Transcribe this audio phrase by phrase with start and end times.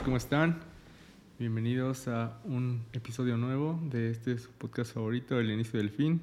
[0.00, 0.58] amigos, ¿cómo están?
[1.38, 6.20] Bienvenidos a un episodio nuevo de este su podcast favorito, El Inicio del Fin.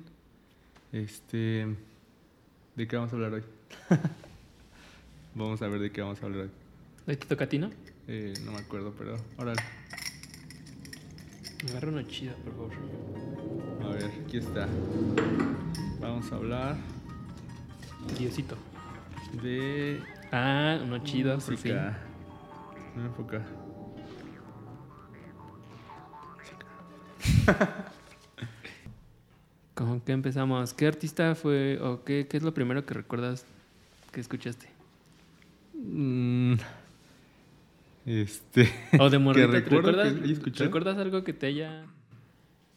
[0.91, 1.67] Este,
[2.75, 3.43] ¿De qué vamos a hablar hoy?
[5.35, 6.49] vamos a ver de qué vamos a hablar hoy.
[7.07, 7.69] ¿Hoy te toca a ti, no?
[8.07, 9.53] Eh, no me acuerdo, pero ahora.
[11.69, 12.71] Agarra una chida, por favor.
[13.83, 14.67] A ver, aquí está.
[15.99, 16.77] Vamos a hablar
[18.17, 18.55] Diosito.
[19.41, 19.99] de
[20.31, 21.75] Ah, uno chido, por fin.
[22.95, 23.45] No me enfoca.
[29.73, 30.73] ¿Con qué empezamos?
[30.73, 33.45] ¿Qué artista fue o qué, qué es lo primero que recuerdas
[34.11, 34.67] que escuchaste?
[35.75, 36.55] Mm,
[38.05, 38.69] Este.
[38.99, 40.63] O de morrito, ¿te recuerdo ¿recuerdas, que?
[40.63, 41.85] ¿recuerdas algo que te haya...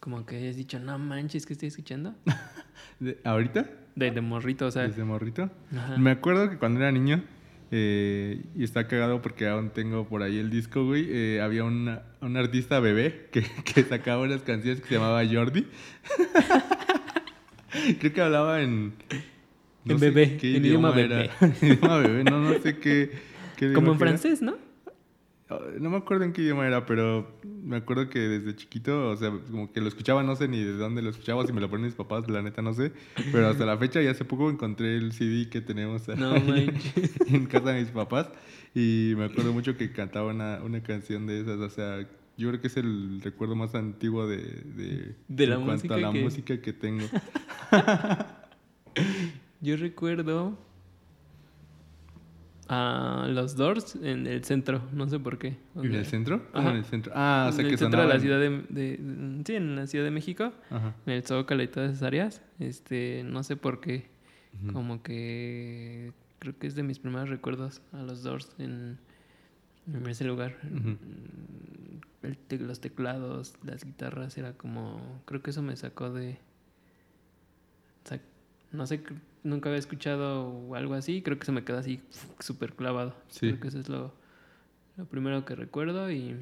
[0.01, 2.15] Como que hayas dicho, no manches, ¿qué estoy escuchando?
[3.01, 3.67] de- ¿Ahorita?
[3.97, 4.83] De, de morrito, o sea...
[4.83, 5.51] Desde morrito.
[5.77, 5.97] ajá.
[5.99, 7.23] Me acuerdo que cuando era niño,
[7.71, 12.03] eh, y está cagado porque aún tengo por ahí el disco, güey, eh, había una-
[12.21, 15.67] un artista bebé que, que sacaba unas canciones que se llamaba Jordi.
[18.01, 18.95] Creo que hablaba en...
[19.87, 21.31] En bebé, en idioma bebé.
[21.63, 23.11] idioma bebé, no, no sé qué...
[23.57, 24.07] qué Como en era.
[24.09, 24.57] francés, ¿no?
[25.51, 27.27] Ah, No me acuerdo en qué idioma era, pero
[27.65, 30.73] me acuerdo que desde chiquito, o sea, como que lo escuchaba, no sé ni de
[30.75, 32.93] dónde lo escuchaba, si me lo ponen mis papás, la neta no sé.
[33.33, 36.37] Pero hasta la fecha, y hace poco encontré el CD que tenemos No
[37.27, 38.31] en casa de mis papás.
[38.75, 42.61] Y me acuerdo mucho que cantaba una, una canción de esas, o sea, yo creo
[42.61, 46.13] que es el recuerdo más antiguo de, de, De la en cuanto música a la
[46.13, 47.05] que- música que tengo.
[49.61, 50.57] Yo recuerdo
[52.73, 55.57] a los Doors en el centro, no sé por qué.
[55.75, 56.47] ¿En el centro?
[56.53, 56.71] ¿Cómo Ajá.
[56.71, 57.13] en el centro?
[57.17, 59.75] Ah, o sea, en que el centro de la ciudad de, de- de- Sí, en
[59.75, 60.95] la Ciudad de México, Ajá.
[61.05, 62.43] en el Zócalo y todas esas áreas.
[62.61, 64.07] Este, no sé por qué.
[64.73, 68.99] Como que creo que es de mis primeros recuerdos a los Doors en,
[69.93, 70.57] en ese lugar.
[70.65, 70.97] Ujú.
[72.23, 75.23] El te- los teclados, las guitarras, era como...
[75.25, 76.39] Creo que eso me sacó de...
[78.05, 78.21] o sea,
[78.73, 79.03] no sé,
[79.43, 81.23] nunca había escuchado algo así.
[81.23, 82.01] Creo que se me quedó así
[82.39, 83.15] súper clavado.
[83.29, 83.41] Sí.
[83.49, 84.15] Creo que eso es lo,
[84.97, 86.37] lo primero que recuerdo y...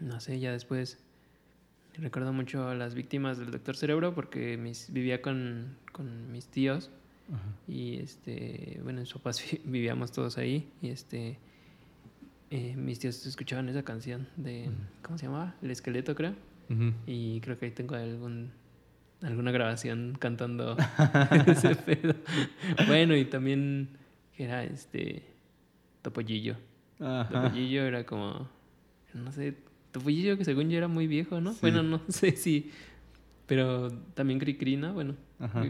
[0.00, 0.98] No sé, ya después...
[1.96, 6.90] Recuerdo mucho a las víctimas del Doctor Cerebro porque mis, vivía con, con mis tíos
[7.32, 7.40] Ajá.
[7.68, 11.38] y este, bueno, mis papás vi- vivíamos todos ahí y este,
[12.50, 14.70] eh, mis tíos escuchaban esa canción de,
[15.02, 15.54] ¿cómo se llamaba?
[15.62, 16.34] El esqueleto creo.
[17.06, 18.50] Y creo que ahí tengo algún,
[19.24, 20.76] alguna grabación cantando
[21.46, 22.14] ese pedo.
[22.86, 23.88] Bueno, y también
[24.36, 25.22] era este,
[26.02, 26.56] Topollillo.
[27.00, 27.28] Ajá.
[27.42, 28.48] Topollillo era como,
[29.14, 29.56] no sé,
[29.92, 31.52] Topollillo que según yo era muy viejo, ¿no?
[31.52, 31.58] Sí.
[31.62, 32.70] Bueno, no sé si,
[33.46, 34.92] pero también Cricri, ¿no?
[34.92, 35.64] Bueno, Ajá.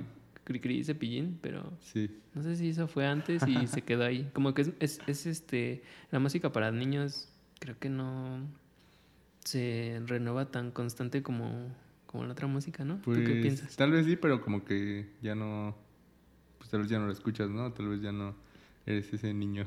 [0.44, 2.10] Cricri y Cepillín, pero Sí.
[2.34, 4.28] no sé si eso fue antes y se quedó ahí.
[4.34, 7.28] Como que es, es, es, este, la música para niños
[7.60, 8.40] creo que no
[9.44, 11.68] se renueva tan constante como,
[12.14, 13.02] como la otra música, ¿no?
[13.02, 13.74] Pues, ¿Tú qué piensas?
[13.74, 15.76] Tal vez sí, pero como que ya no.
[16.58, 17.72] Pues tal vez ya no lo escuchas, ¿no?
[17.72, 18.36] Tal vez ya no
[18.86, 19.66] eres ese niño.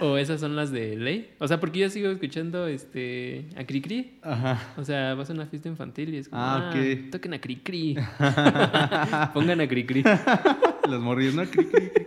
[0.00, 1.34] O, o esas son las de ley.
[1.38, 4.18] O sea, porque yo sigo escuchando este a Cricri.
[4.22, 4.72] Ajá.
[4.78, 7.94] O sea, vas a una fiesta infantil y es como, Ah, ah, toquen a Cricri.
[9.34, 10.02] Pongan a Cricri.
[10.88, 11.44] Los morrillos, ¿no?
[11.44, 12.06] Cri, cri, cri,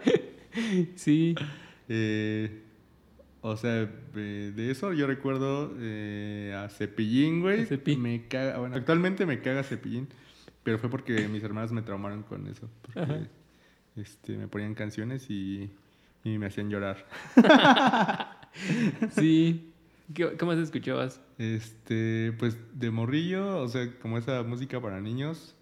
[0.00, 0.92] cri.
[0.96, 1.34] Sí.
[1.90, 2.62] Eh,
[3.46, 7.66] o sea, eh, de eso yo recuerdo eh, a Cepillín, güey.
[7.96, 8.58] Me caga.
[8.58, 10.08] Bueno, actualmente me caga Cepillín.
[10.64, 12.68] Pero fue porque mis hermanas me traumaron con eso.
[12.82, 13.20] Porque Ajá.
[13.94, 15.70] este, me ponían canciones y,
[16.24, 17.06] y me hacían llorar.
[19.10, 19.74] Sí.
[20.14, 21.20] ¿Qué, qué más escuchabas?
[21.36, 25.54] Este, pues de morrillo, o sea, como esa música para niños,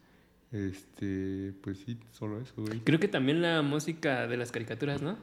[0.53, 2.79] este, pues sí, solo eso, güey.
[2.81, 5.19] Creo que también la música de las caricaturas, ¿no?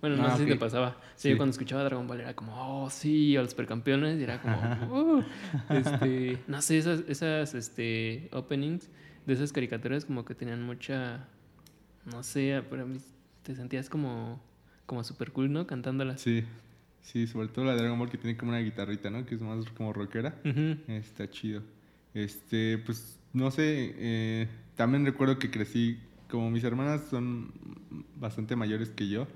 [0.00, 0.96] Bueno, no Ah, sé si te pasaba.
[1.14, 1.30] Sí, Sí.
[1.30, 5.18] Yo cuando escuchaba Dragon Ball era como, oh, sí, o los supercampeones, y era como,
[5.18, 5.24] uh,
[5.70, 8.88] este, no sé, esas, esas, este, openings
[9.26, 11.26] de esas caricaturas como que tenían mucha,
[12.06, 12.98] no sé, para mí
[13.42, 14.40] te sentías como,
[14.86, 15.66] como super cool, ¿no?
[15.66, 16.20] Cantándolas.
[16.22, 16.44] Sí,
[17.02, 19.26] sí, sobre todo la de Dragon Ball que tiene como una guitarrita, ¿no?
[19.26, 20.34] Que es más como rockera.
[20.88, 21.62] Está chido.
[22.14, 25.98] Este, pues, no sé, eh, también recuerdo que crecí,
[26.30, 27.52] como mis hermanas son
[28.16, 29.26] bastante mayores que yo,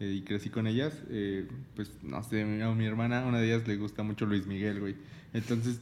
[0.00, 3.66] eh, y crecí con ellas, eh, pues, no sé, a mi hermana, una de ellas
[3.66, 4.96] le gusta mucho Luis Miguel, güey.
[5.32, 5.80] Entonces,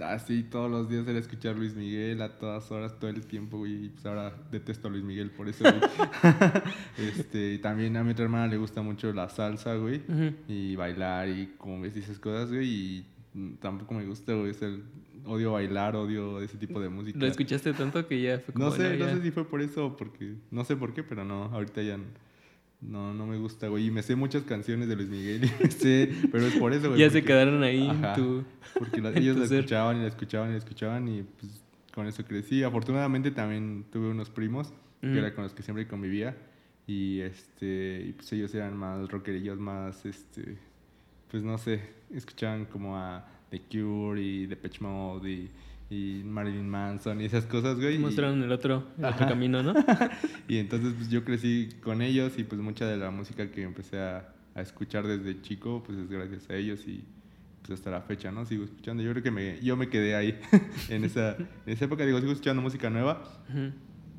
[0.00, 3.86] así todos los días era escuchar Luis Miguel a todas horas, todo el tiempo, güey,
[3.86, 5.80] y pues ahora detesto a Luis Miguel por eso, güey.
[6.98, 10.02] este, y también a mi otra hermana le gusta mucho la salsa, güey
[10.48, 13.06] y bailar y como ves esas cosas, güey, y
[13.60, 14.82] tampoco me gusta, güey, el
[15.26, 17.18] odio bailar, odio ese tipo de música.
[17.18, 19.86] Lo escuchaste tanto que ya fue como, no sé, no, sé si fue por eso
[19.86, 21.98] o porque, no sé por qué, pero no, ahorita ya,
[22.80, 23.86] No, no me gusta, güey.
[23.86, 25.48] Y me sé muchas canciones de Luis Miguel.
[25.70, 27.00] sé, pero es por eso, güey.
[27.00, 28.14] Ya se quedaron ahí Ajá.
[28.14, 28.44] tu...
[28.78, 31.62] Porque la- ellos la escuchaban y la escuchaban y la escuchaban y pues
[31.94, 32.62] con eso crecí.
[32.62, 36.36] Afortunadamente también tuve unos primos que era con los que siempre convivía
[36.86, 40.58] y este y pues ellos eran más rockerillos, más este
[41.30, 41.80] pues no sé,
[42.12, 45.50] escuchaban como a The Cure y Depeche Mode y,
[45.90, 47.94] y Marilyn Manson y esas cosas, güey.
[47.96, 49.74] y- Mostraron el otro, el otro camino, ¿no?
[50.48, 53.98] y entonces pues, yo crecí con ellos y pues mucha de la música que empecé
[54.00, 57.04] a, a escuchar desde chico pues es gracias a ellos y
[57.62, 58.46] pues hasta la fecha, ¿no?
[58.46, 59.02] Sigo escuchando.
[59.02, 60.38] Yo creo que me, yo me quedé ahí
[60.88, 62.04] en, esa, en esa época.
[62.06, 63.72] Digo, sigo escuchando música nueva, Ujú.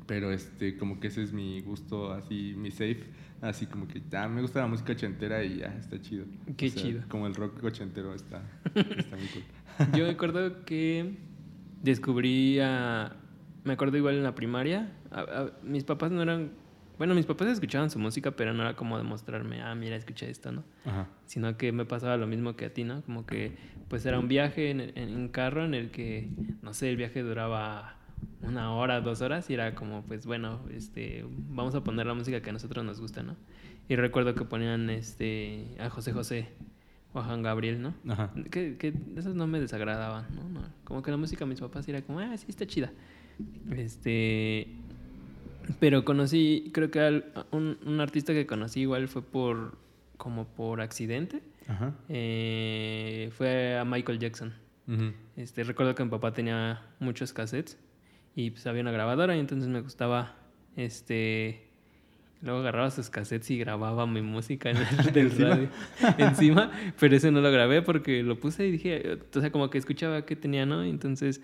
[0.08, 3.04] Pero este, como que ese es mi gusto, así, mi safe.
[3.40, 6.24] Así como que ah, me gusta la música ochentera y ya, está chido.
[6.56, 7.02] Qué chido.
[7.08, 8.42] Como el rock ochentero está,
[8.74, 9.44] está muy cool.
[9.96, 11.14] Yo me acuerdo que
[11.82, 13.14] descubrí a...
[13.64, 14.90] Me acuerdo igual en la primaria.
[15.12, 16.50] a- a- mis papás no eran...
[16.96, 20.50] Bueno, mis papás escuchaban su música, pero no era como demostrarme, ah, mira, escucha esto,
[20.50, 20.64] ¿no?
[20.84, 21.06] Ajá.
[21.26, 23.02] Sino que me pasaba lo mismo que a ti, ¿no?
[23.02, 23.52] Como que
[23.88, 26.28] pues era un viaje en, en un carro en el que,
[26.60, 27.97] no sé, el viaje duraba
[28.42, 32.40] una hora, dos horas y era como, pues bueno, este, vamos a poner la música
[32.40, 33.36] que a nosotros nos gusta, ¿no?
[33.88, 36.48] Y recuerdo que ponían este, a José José
[37.14, 37.94] o a Juan Gabriel, ¿no?
[38.08, 38.32] Ajá.
[38.50, 40.48] Que, que esos no me desagradaban, ¿no?
[40.48, 42.90] No, Como que la música de mis papás era como, ah, sí, está chida.
[43.70, 44.68] Este.
[45.80, 49.76] Pero conocí, creo que al- un, un artista que conocí igual fue por.
[50.16, 51.42] como por accidente.
[51.66, 51.94] Ajá.
[52.08, 54.52] Eh, fue a Michael Jackson.
[55.36, 57.76] Este, recuerdo que mi papá tenía muchos cassettes
[58.36, 60.36] y pues había una grabadora y entonces me gustaba
[60.76, 61.64] este
[62.40, 65.48] luego agarraba sus cassettes y grababa mi música en el del ¿Encima?
[65.48, 65.68] radio
[66.18, 66.70] encima,
[67.00, 70.24] pero ese no lo grabé porque lo puse y dije, o sea, como que escuchaba
[70.24, 70.86] qué tenía, ¿no?
[70.86, 71.40] Y entonces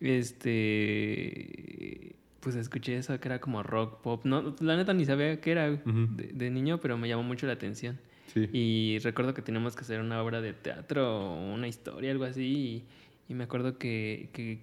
[0.00, 5.50] este pues escuché eso que era como rock pop, no, la neta ni sabía qué
[5.50, 6.06] era Ujú.
[6.14, 7.98] de, de niño, pero me llamó mucho la atención.
[8.32, 8.48] Sí.
[8.52, 12.84] Y recuerdo que teníamos que hacer una obra de teatro una historia, algo así.
[13.28, 14.60] Y, y me acuerdo que, que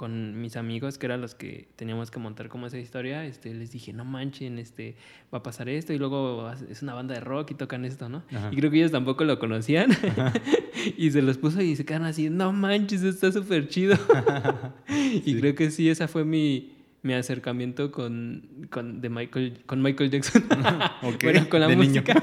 [0.00, 3.70] con mis amigos, que eran los que teníamos que montar como esa historia, este, les
[3.70, 4.94] dije, no manchen, este,
[5.30, 5.92] va a pasar esto.
[5.92, 8.22] Y luego es una banda de rock y tocan esto, ¿no?
[8.34, 8.48] Ajá.
[8.50, 9.90] Y creo que ellos tampoco lo conocían.
[10.96, 13.94] y se los puso y se quedaron así, no manches, está súper chido.
[14.88, 20.10] y creo que sí, esa fue mi, mi acercamiento con, con, de Michael, con Michael
[20.10, 20.44] Jackson.
[21.02, 22.02] Ok, Bueno, con la de niño.
[22.02, 22.14] música.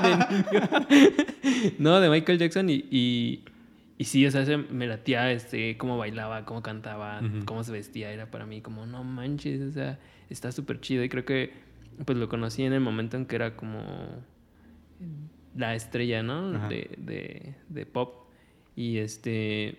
[0.00, 1.74] de niño.
[1.80, 3.40] no, de Michael Jackson y, y,
[3.98, 8.12] y sí, o sea, se- me latía este, cómo bailaba, cómo cantaba, cómo se vestía.
[8.12, 9.98] Era para mí como, no manches, o sea,
[10.30, 11.02] está súper chido.
[11.04, 11.52] Y creo que
[12.04, 13.80] pues lo conocí en el momento en que era como
[15.56, 16.52] la estrella, ¿no?
[16.68, 18.26] De, de, de pop.
[18.74, 19.78] Y este...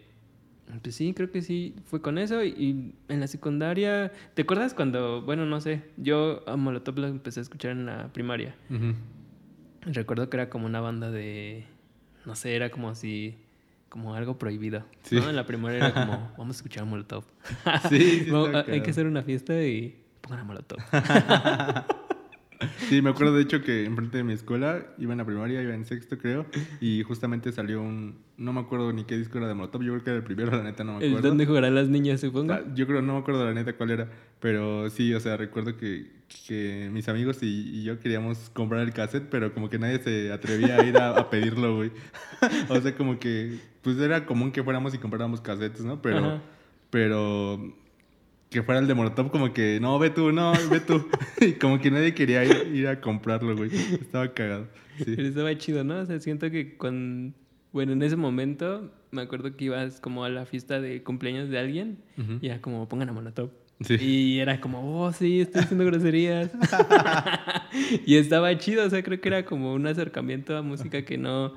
[0.81, 2.43] Pues sí, creo que sí, fue con eso.
[2.43, 7.07] Y, y en la secundaria, ¿te acuerdas cuando, bueno, no sé, yo a Molotov lo
[7.07, 8.53] empecé a escuchar en la primaria?
[9.83, 11.63] Recuerdo que era como una banda de,
[12.25, 13.37] no sé, era como si,
[13.89, 14.83] como algo prohibido.
[15.03, 15.15] Sí.
[15.15, 15.29] ¿no?
[15.29, 17.23] En la primaria era como, vamos a escuchar a Molotov.
[17.89, 18.31] Sí, sí,
[18.67, 20.79] hay que hacer una fiesta y pongan a Molotov.
[22.89, 25.75] Sí, me acuerdo de hecho que enfrente de mi escuela, iba en la primaria, iba
[25.75, 26.47] en sexto creo,
[26.81, 30.03] y justamente salió un, no me acuerdo ni qué disco era de Molotov, yo creo
[30.03, 31.27] que era el primero, la neta no me El acuerdo.
[31.29, 32.53] donde jugarán las niñas, supongo.
[32.53, 34.09] Ah, Yo creo, no me acuerdo la neta cuál era,
[34.39, 36.07] pero sí, o sea, recuerdo que,
[36.47, 37.45] que mis amigos y,
[37.79, 41.09] y yo queríamos comprar el cassette, pero como que nadie se atrevía a ir a,
[41.15, 41.91] a pedirlo, güey.
[42.69, 46.01] o sea, como que, pues era común que fuéramos y compráramos cassettes, ¿no?
[46.01, 46.41] Pero, Ajá.
[46.89, 47.73] pero
[48.49, 51.07] que fuera el de Molotov, como que, no, ve tú, no, ve tú.
[51.39, 53.69] y como que nadie quería ir, ir a comprarlo, güey.
[53.73, 54.67] Estaba cagado.
[54.97, 55.05] Sí.
[55.15, 55.99] Pero estaba chido, ¿no?
[55.99, 57.33] O sea, siento que con...
[57.71, 61.57] Bueno, en ese momento me acuerdo que ibas como a la fiesta de cumpleaños de
[61.57, 61.99] alguien
[62.41, 63.51] y era como, pongan a Molotov.
[63.79, 63.95] Sí.
[64.01, 66.51] Y era como, oh, sí, estoy haciendo groserías.
[68.05, 71.53] y estaba chido, o sea, creo que era como un acercamiento a música que no,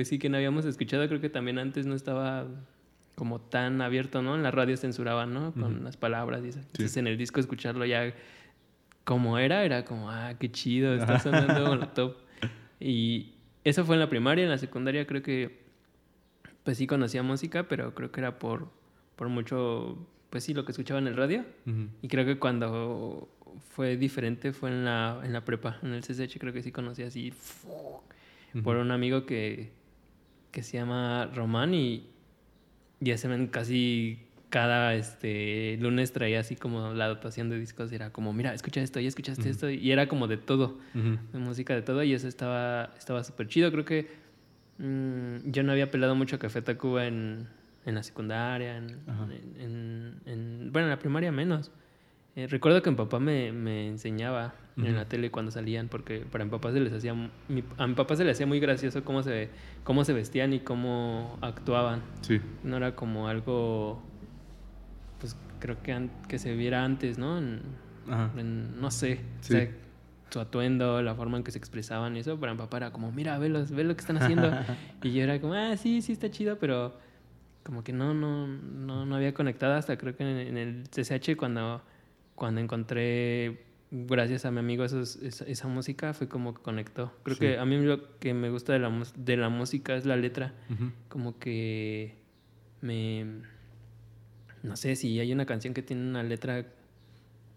[0.00, 1.06] pues sí, que no habíamos escuchado.
[1.08, 2.46] Creo que también antes no estaba
[3.16, 4.34] como tan abierto, ¿no?
[4.34, 5.52] En la radio censuraban, ¿no?
[5.52, 5.84] Con Ujú.
[5.84, 6.60] las palabras y eso.
[6.60, 8.14] Entonces en el disco escucharlo ya
[9.04, 12.14] como era, era como, ah, qué chido, está sonando Molotov.
[12.80, 15.64] Y eso fue en la primaria, en la secundaria creo que,
[16.64, 18.70] pues sí conocía música, pero creo que era por,
[19.16, 19.98] por mucho,
[20.30, 21.44] pues sí, lo que escuchaba en el radio.
[21.66, 21.88] Ujú.
[22.00, 23.28] Y creo que cuando
[23.74, 27.02] fue diferente fue en la, en la prepa, en el CCH creo que sí conocí
[27.02, 27.34] así
[28.64, 29.72] por un amigo que,
[30.50, 32.06] que se llama Román y,
[33.00, 34.18] y ese men casi
[34.50, 38.80] cada este lunes traía así como la dotación de discos y era como, mira, escucha
[38.82, 40.78] esto, ya escuchaste esto y era como de todo,
[41.32, 43.70] de música de todo y eso estaba estaba súper chido.
[43.70, 44.08] Creo que
[44.78, 47.46] mm, yo no había pelado mucho Café Tacuba en,
[47.86, 48.98] en la secundaria, en-
[49.60, 51.70] en- en- bueno, en la primaria menos.
[52.36, 56.42] Eh, recuerdo que mi papá me, me enseñaba en la tele cuando salían, porque para
[56.44, 59.22] mi papá se les hacía, mi- a mi papá se le hacía muy gracioso cómo
[59.22, 59.50] se,
[59.84, 62.00] cómo se vestían y cómo actuaban.
[62.22, 62.40] Sí.
[62.64, 64.02] No era como algo,
[65.18, 67.36] pues creo que, an- que se viera antes, ¿no?
[67.38, 67.60] En-
[68.08, 68.30] Ajá.
[68.38, 69.54] en- no sé, Sí.
[69.54, 69.68] o sea,
[70.30, 73.12] su atuendo, la forma en que se expresaban y eso, para mi papá era como,
[73.12, 74.50] mira, velos, ve lo que están haciendo.
[75.02, 76.96] y yo era como, ah, sí, sí está chido, pero
[77.64, 81.36] como que no, no, no, no había conectado hasta creo que en, en el CCH
[81.36, 81.82] cuando,
[82.40, 87.12] cuando encontré, gracias a mi amigo, esos- esa, esa música, fue como que conectó.
[87.22, 87.40] Creo Sí.
[87.40, 90.54] que a mí lo que me gusta de la, de la música es la letra.
[91.10, 92.14] Como que
[92.80, 93.26] me
[94.62, 96.64] no sé si hay una canción que tiene una letra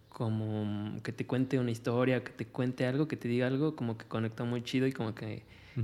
[0.10, 3.98] como que te cuente una historia, que te cuente algo, que te diga algo, como
[3.98, 5.44] que conecta muy chido y como que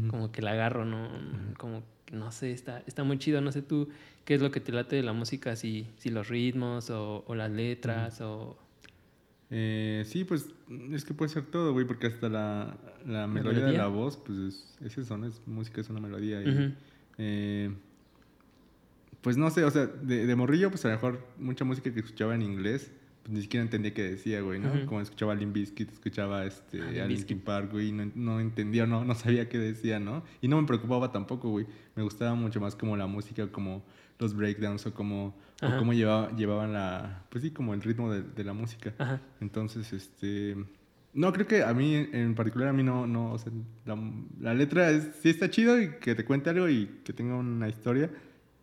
[0.10, 1.10] como que la agarro, no
[1.58, 3.89] como que no sé, está está muy chido, no sé tú
[4.25, 7.34] qué es lo que te late de la música, si si los ritmos o, o
[7.36, 8.58] las letras o
[9.51, 10.53] Eh, sí, pues
[10.91, 14.38] es que puede ser todo, güey, porque hasta la, la melodía, de la voz, pues
[14.39, 15.25] es, es eso, ¿no?
[15.25, 16.41] Es música, es una melodía.
[16.44, 16.75] Y,
[17.18, 17.72] eh,
[19.22, 22.00] pues no sé, o sea, de, de morrillo, pues a lo mejor mucha música que
[22.00, 22.91] escuchaba en inglés,
[23.24, 24.86] pues ni siquiera entendía qué decía, güey, ¿no?
[24.86, 27.39] Como escuchaba Limp Bizkit, escuchaba este, Ah, a Limp Linkin.
[27.39, 30.24] Park, güey, y no, no entendía, no, no sabía qué decía, ¿no?
[30.41, 31.65] Y no me preocupaba tampoco, güey.
[31.96, 33.84] Me gustaba mucho más como la música, como
[34.20, 38.22] los breakdowns o como, o cómo llevaba, llevaban la, pues sí, como el ritmo de,
[38.22, 38.94] de la música.
[38.98, 39.22] Ajá.
[39.42, 40.56] Entonces, este...
[41.14, 43.52] No, creo que a mí en particular, a mí no, no, o sea,
[43.86, 43.98] la,
[44.40, 47.68] la letra es, sí está chido y que te cuente algo y que tenga una
[47.68, 48.12] historia,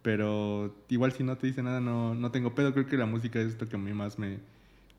[0.03, 3.41] pero igual si no te dice nada, no, no tengo pedo, creo que la música
[3.41, 4.39] es esto que a mí más me,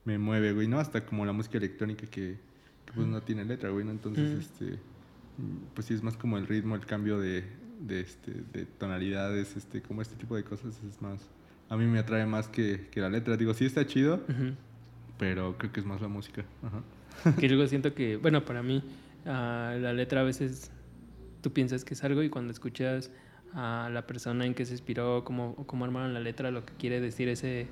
[0.03, 0.79] me mueve, güey, ¿no?
[0.79, 2.37] Hasta como la música electrónica que,
[2.85, 3.91] que, pues no tiene letra, güey, ¿no?
[3.91, 4.39] Entonces, Mm.
[4.39, 4.79] este,
[5.73, 7.45] pues sí es más como el ritmo, el cambio de,
[7.79, 11.19] de, este, de tonalidades, este, como este tipo de cosas es más,
[11.69, 14.21] a mí me atrae más que, que la letra, digo, sí está chido,
[15.17, 17.33] pero creo que es más la música, ajá.
[17.39, 18.83] que luego siento que, bueno, para mí,
[19.25, 20.71] ah, la letra a veces
[21.41, 23.11] tú piensas que es algo y cuando escuchas
[23.53, 26.99] a la persona en que se inspiró, cómo, cómo armaron la letra, lo que quiere
[27.01, 27.67] decir ese,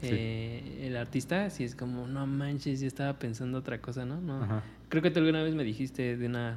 [0.00, 0.10] Sí.
[0.12, 4.20] eh, el artista, si es como, no manches, yo estaba pensando otra cosa, ¿no?
[4.20, 4.62] no Ajá.
[4.88, 6.56] Creo que tú alguna vez me dijiste de una,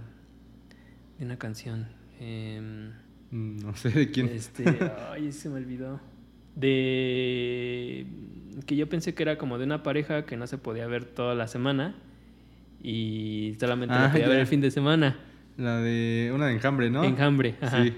[1.17, 1.87] de una canción.
[2.21, 4.27] Mm, No sé de quién.
[4.27, 4.63] este,
[5.11, 5.99] ay, se me olvidó.
[6.55, 8.05] De
[8.65, 11.33] que yo pensé que era como de una pareja que no se podía ver toda
[11.35, 11.95] la semana
[12.83, 15.17] y solamente la Ah, podía ver el fin de semana.
[15.57, 17.03] La de una de enjambre, ¿no?
[17.03, 17.83] Enjambre, ajá.
[17.83, 17.93] Sí.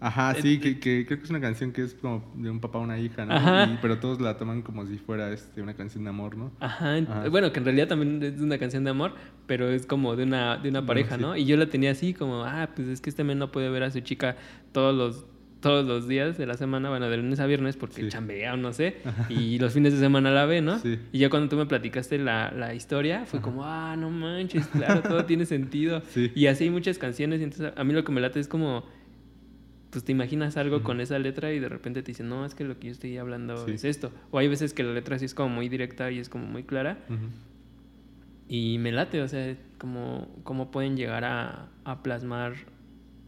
[0.00, 2.78] Ajá, sí, que, que creo que es una canción que es como de un papá
[2.78, 3.34] a una hija, ¿no?
[3.34, 3.64] Ajá.
[3.66, 6.52] Y- pero todos la toman como si fuera este, una canción de amor, ¿no?
[6.60, 6.96] Ajá,
[7.30, 9.12] bueno, que en realidad también es una canción de amor,
[9.46, 11.20] pero es como de una, de una Bueno, pareja, sí.
[11.22, 11.36] ¿no?
[11.36, 13.82] Y yo la tenía así como, ah, pues es que este men no puede ver
[13.82, 14.36] a su chica
[14.72, 15.26] todos los,
[15.60, 18.08] todos los días de la semana, bueno, de lunes a viernes porque Sí.
[18.08, 18.96] chambea o no sé,
[19.28, 20.78] y los fines de semana la ve, ¿no?
[20.78, 20.98] Sí.
[21.12, 25.02] Y ya cuando tú me platicaste la, la historia, fue como, ah, no manches, claro,
[25.02, 26.00] todo tiene sentido.
[26.10, 26.32] Sí.
[26.34, 28.86] Y así hay muchas canciones, y entonces a mí lo que me late es como,
[29.90, 32.64] pues te imaginas algo con esa letra y de repente te dicen, no, es que
[32.64, 33.72] lo que yo estoy hablando Sí.
[33.72, 34.12] es esto.
[34.30, 36.62] O hay veces que la letra sí es como muy directa y es como muy
[36.62, 36.98] clara.
[38.48, 42.54] Y me late, o sea, como cómo pueden llegar a, a plasmar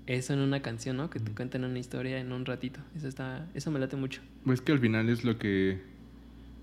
[0.07, 1.11] eso en una canción, ¿no?
[1.11, 2.81] Que te cuenten una historia en un ratito.
[2.97, 4.21] Eso está, eso me late mucho.
[4.45, 5.81] Pues que al final es lo que.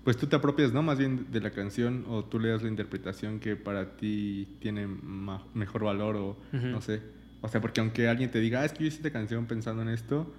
[0.04, 0.82] Pues tú te apropias, ¿no?
[0.82, 4.86] Más bien de la canción o tú le das la interpretación que para ti tiene
[4.86, 7.00] mejor valor o no sé.
[7.42, 9.82] O sea, porque aunque alguien te diga, ah, es que yo hice esta canción pensando
[9.82, 10.32] en esto,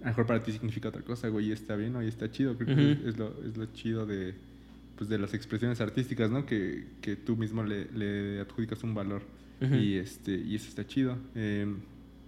[0.00, 2.30] a lo mejor para ti significa otra cosa, güey, y está bien o y está
[2.30, 2.56] chido.
[2.56, 3.02] Creo que Ujú.
[3.02, 4.34] es, es lo, es lo chido de,
[4.96, 6.46] pues, de las expresiones artísticas, ¿no?
[6.46, 9.22] Que, que tú mismo le, le adjudicas un valor.
[9.60, 9.74] Ujú.
[9.74, 11.16] Y, este, y eso está chido.
[11.34, 11.66] Eh,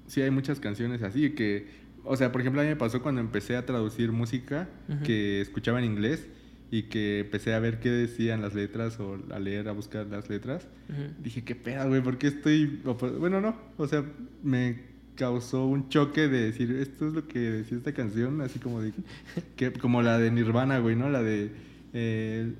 [0.07, 1.67] sí, hay muchas canciones así que,
[2.05, 5.05] o sea, por ejemplo, a mí me pasó cuando empecé a traducir música Ujú.
[5.05, 6.27] que escuchaba en inglés
[6.71, 10.29] y que empecé a ver qué decían las letras o a leer, a buscar las
[10.29, 10.67] letras.
[10.91, 11.23] Ujú.
[11.23, 12.81] Dije, qué pedo, güey, ¿por qué estoy...?
[13.19, 14.05] Bueno, no, o sea,
[14.43, 14.81] me
[15.15, 18.93] causó un choque de decir, esto es lo que decía esta canción, así como de...
[19.57, 21.09] Que, como la de Nirvana, güey, ¿no?
[21.11, 21.51] La de...
[21.93, 22.53] eh,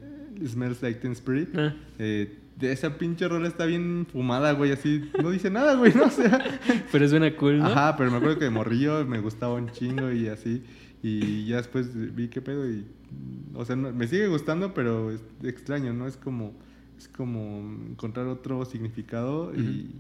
[0.47, 1.49] Smells Like Teen Spirit.
[1.57, 5.95] Ah, Eh, de esa pinche rola está bien fumada, güey, así no dice nada, güey,
[5.95, 6.07] ¿no?
[6.07, 6.43] O sea,
[6.93, 7.67] pero suena cool, ¿no?
[7.67, 10.65] ajá, pero me acuerdo que de morrillo me gustaba un chingo y así.
[11.03, 12.85] Y ya después vi qué pedo y.
[13.55, 16.07] O sea, no- me sigue gustando, pero es extraño, ¿no?
[16.07, 16.53] Es como.
[16.99, 19.91] Es como encontrar otro significado y.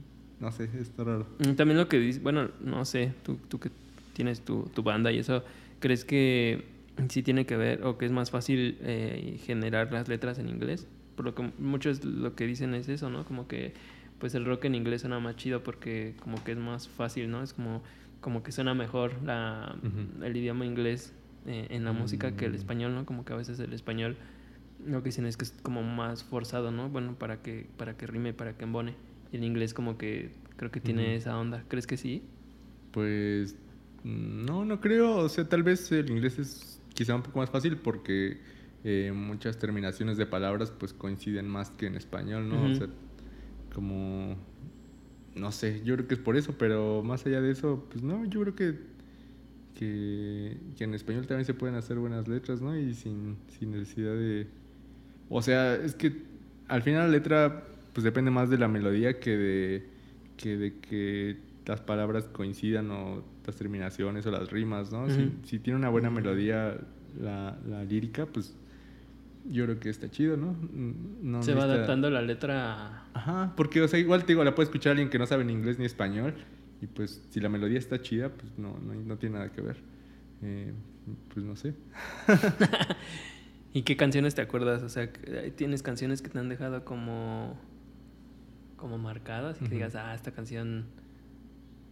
[0.41, 1.27] No sé, está raro.
[1.41, 3.71] Mm, También lo que dices, bueno, no sé, tú, tú que
[4.13, 5.43] tienes tu, tu banda y eso,
[5.81, 6.65] ¿crees que
[7.09, 10.87] sí tiene que ver o que es más fácil eh, generar las letras en inglés?
[11.17, 13.25] Por lo que muchos lo que dicen es eso, ¿no?
[13.25, 13.75] Como que
[14.21, 17.43] pues el rock en inglés suena más chido porque como que es más fácil, ¿no?
[17.43, 17.83] Es como,
[18.21, 19.77] como que suena mejor la,
[20.23, 21.13] el idioma inglés
[21.47, 22.57] eh, en la música que el Mm.
[22.57, 23.07] español, ¿no?
[23.07, 24.17] Como que a veces el español
[24.87, 26.89] Lo que dicen es que es como más forzado, ¿no?
[26.89, 28.95] Bueno, para que, para que rime, para que embone.
[29.33, 31.65] Y el inglés como que creo que tiene esa onda.
[31.69, 32.23] ¿Crees que sí?
[32.93, 33.57] Pues
[34.05, 35.17] no, no creo.
[35.19, 38.41] O sea, tal vez el inglés es quizá un poco más fácil porque
[38.85, 42.67] eh, muchas terminaciones de palabras pues coinciden más que en español, ¿no?
[42.67, 42.89] O sea,
[43.75, 44.37] como
[45.39, 48.25] no sé, yo creo que es por eso, pero más allá de eso, pues no,
[48.27, 48.79] yo creo que
[49.75, 52.77] que, que en español también se pueden hacer buenas letras, ¿no?
[52.79, 54.49] Y sin, sin necesidad de...
[55.29, 56.25] O sea, es que
[56.69, 57.65] al final la letra
[57.95, 59.87] pues depende más de la melodía que de
[60.37, 65.11] que, de que las palabras coincidan o las terminaciones o las rimas, ¿no?
[65.11, 66.79] Si- si, tiene una buena melodía
[67.21, 68.55] la, la lírica, pues
[69.51, 70.55] yo creo que está chido, ¿no?
[71.23, 74.67] no Se va adaptando la letra Ajá, porque, o sea, igual te digo, la puede
[74.67, 76.35] escuchar alguien que no sabe ni inglés ni español.
[76.81, 79.77] Y pues, si la melodía está chida, pues no, no, no tiene nada que ver.
[80.43, 80.73] Eh,
[81.35, 81.75] pues no sé.
[83.73, 84.83] ¿Y qué canciones te acuerdas?
[84.83, 87.59] O sea, que- ¿tienes canciones que te han dejado como,
[88.77, 89.59] como marcadas?
[89.61, 90.85] Y que digas, ah, esta canción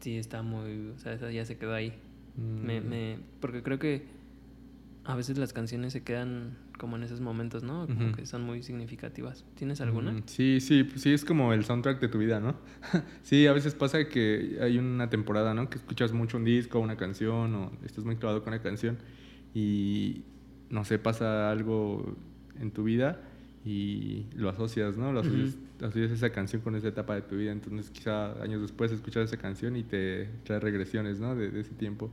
[0.00, 0.90] sí está muy...
[0.94, 1.92] O sea, esa ya se quedó ahí.
[2.36, 4.04] Me, Mm, me, porque creo que
[5.04, 7.86] a veces las canciones se quedan como en esos momentos, ¿no?
[7.86, 8.16] Como Ujú.
[8.16, 9.44] que son muy significativas.
[9.54, 10.12] ¿Tienes alguna?
[10.12, 12.56] mm, Sí, sí, pues sí, es como el soundtrack de tu vida, ¿no?
[13.22, 15.68] sí, a veces pasa que hay una temporada, ¿no?
[15.70, 18.98] Que escuchas mucho un disco, una canción, o estás muy clavado con una canción
[19.54, 20.22] y,
[20.70, 22.16] no sé, pasa algo
[22.60, 23.20] en tu vida
[23.64, 25.12] y lo asocias, ¿no?
[25.12, 27.52] Lo asocias, asocias esa canción con esa etapa de tu vida.
[27.52, 31.34] Entonces, quizá años después escuchas esa canción y te trae regresiones, ¿no?
[31.34, 32.10] De, de ese tiempo.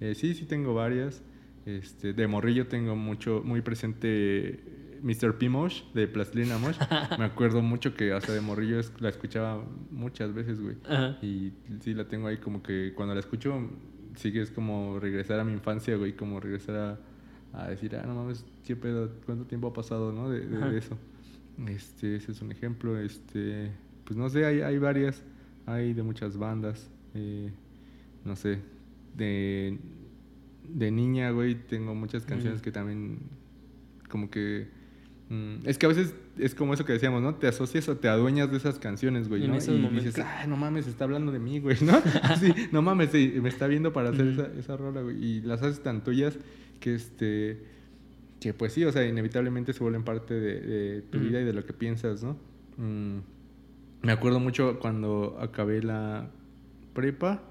[0.00, 1.22] Eh, sí, sí tengo varias.
[1.66, 4.60] Este, de morrillo tengo mucho, muy presente
[5.02, 5.36] Mr.
[5.36, 5.48] P.
[5.48, 6.78] Mosh, de Plastilina Mosh.
[7.18, 10.76] Me acuerdo mucho que hasta de morrillo es- la escuchaba muchas veces, güey.
[10.88, 11.18] Ajá.
[11.22, 13.68] Y sí la tengo ahí como que cuando la escucho,
[14.14, 16.76] sí que es como regresar a mi infancia, güey, como regresar
[17.52, 20.30] a, a decir, ah, no mames, qué pedo, cuánto tiempo ha pasado, ¿no?
[20.30, 20.96] De, de eso.
[21.68, 23.72] Este, ese es un ejemplo, este,
[24.04, 25.22] pues no sé, hay, hay varias,
[25.66, 27.50] hay de muchas bandas, eh,
[28.24, 28.58] no sé,
[29.16, 29.78] de,
[30.68, 33.18] de niña, güey, tengo muchas canciones que también,
[34.08, 34.68] como que,
[35.30, 37.34] mm, es que a veces es como eso que decíamos, ¿no?
[37.36, 39.56] Te asocias o te adueñas de esas canciones, güey, En ¿no?
[39.56, 40.04] esos y momentos.
[40.04, 42.00] dices, ah, no mames, está hablando de mí, güey, ¿no?
[42.40, 45.62] sí, no mames, sí, me está viendo para hacer esa, esa rola, güey, y las
[45.62, 46.38] haces tan tuyas
[46.80, 47.62] que, este,
[48.40, 51.52] que pues sí, o sea, inevitablemente se vuelven parte de, de tu vida y de
[51.52, 52.36] lo que piensas, ¿no?
[52.76, 53.18] Mm,
[54.02, 56.30] me acuerdo mucho cuando acabé la
[56.94, 57.42] prepa,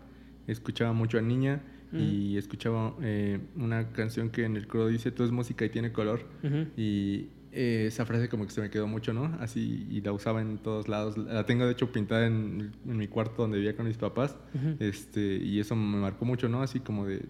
[0.47, 1.61] escuchaba mucho a Niña
[1.97, 5.91] y escuchaba eh, una canción que en el coro dice, todo es música y tiene
[5.91, 6.25] color.
[6.77, 9.35] Y eh, esa frase como que se me quedó mucho, ¿no?
[9.39, 11.17] Así, y la usaba en todos lados.
[11.17, 14.35] La tengo de hecho pintada en, en mi cuarto donde vivía con mis papás.
[14.79, 16.61] Este, y eso me marcó mucho, ¿no?
[16.61, 17.21] Así como de.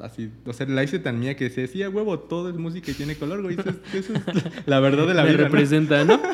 [0.00, 2.90] Así, o sea, la hice tan mía que decía, sí, a huevo, todo es música
[2.90, 3.56] y tiene color, güey.
[3.56, 5.38] Eso es, eso es la verdad de la Me vida.
[5.38, 5.44] ¿no?
[5.44, 6.20] representa, ¿no?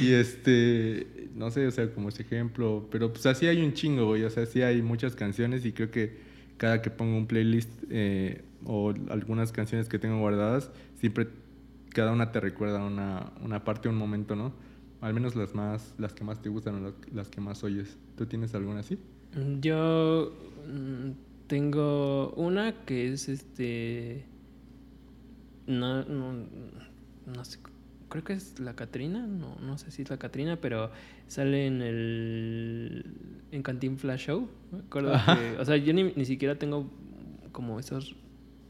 [0.00, 4.06] Y este, no sé, o sea, como ese ejemplo, pero pues así hay un chingo,
[4.06, 6.16] güey, o sea, sí hay muchas canciones y creo que
[6.56, 11.28] cada que pongo un playlist eh, o algunas canciones que tengo guardadas, siempre
[11.90, 14.52] cada una te recuerda una, una parte, un momento, ¿no?
[15.00, 17.96] Al menos las más, las que más te gustan o las, las que más oyes.
[18.16, 18.98] ¿Tú tienes alguna así?
[19.60, 20.32] Yo
[20.66, 21.10] mm,
[21.46, 24.24] tengo una que es este.
[25.66, 26.46] No, no,
[27.26, 27.58] no sé.
[28.14, 29.26] Creo que es la Catrina.
[29.26, 30.92] No, no sé si es la Catrina, pero
[31.26, 33.04] sale en el.
[33.50, 34.48] En Cantín Flash Show.
[34.70, 35.56] Me acuerdo que.
[35.60, 36.88] O sea, yo ni, ni siquiera tengo
[37.50, 38.14] como esos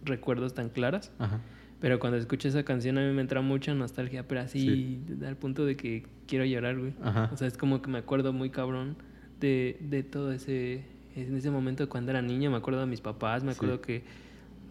[0.02, 1.11] recuerdos tan claros.
[1.18, 1.40] Ajá.
[1.78, 5.66] Pero cuando escucho esa canción a mí me entra mucha nostalgia, pero así al punto
[5.66, 6.94] de que quiero llorar, güey.
[7.02, 7.28] Ajá.
[7.30, 8.96] O sea, es como que me acuerdo muy cabrón
[9.40, 10.87] de, de todo ese...
[11.16, 13.57] En ese momento cuando era niño me acuerdo de mis papás, me Sí.
[13.59, 14.02] acuerdo que...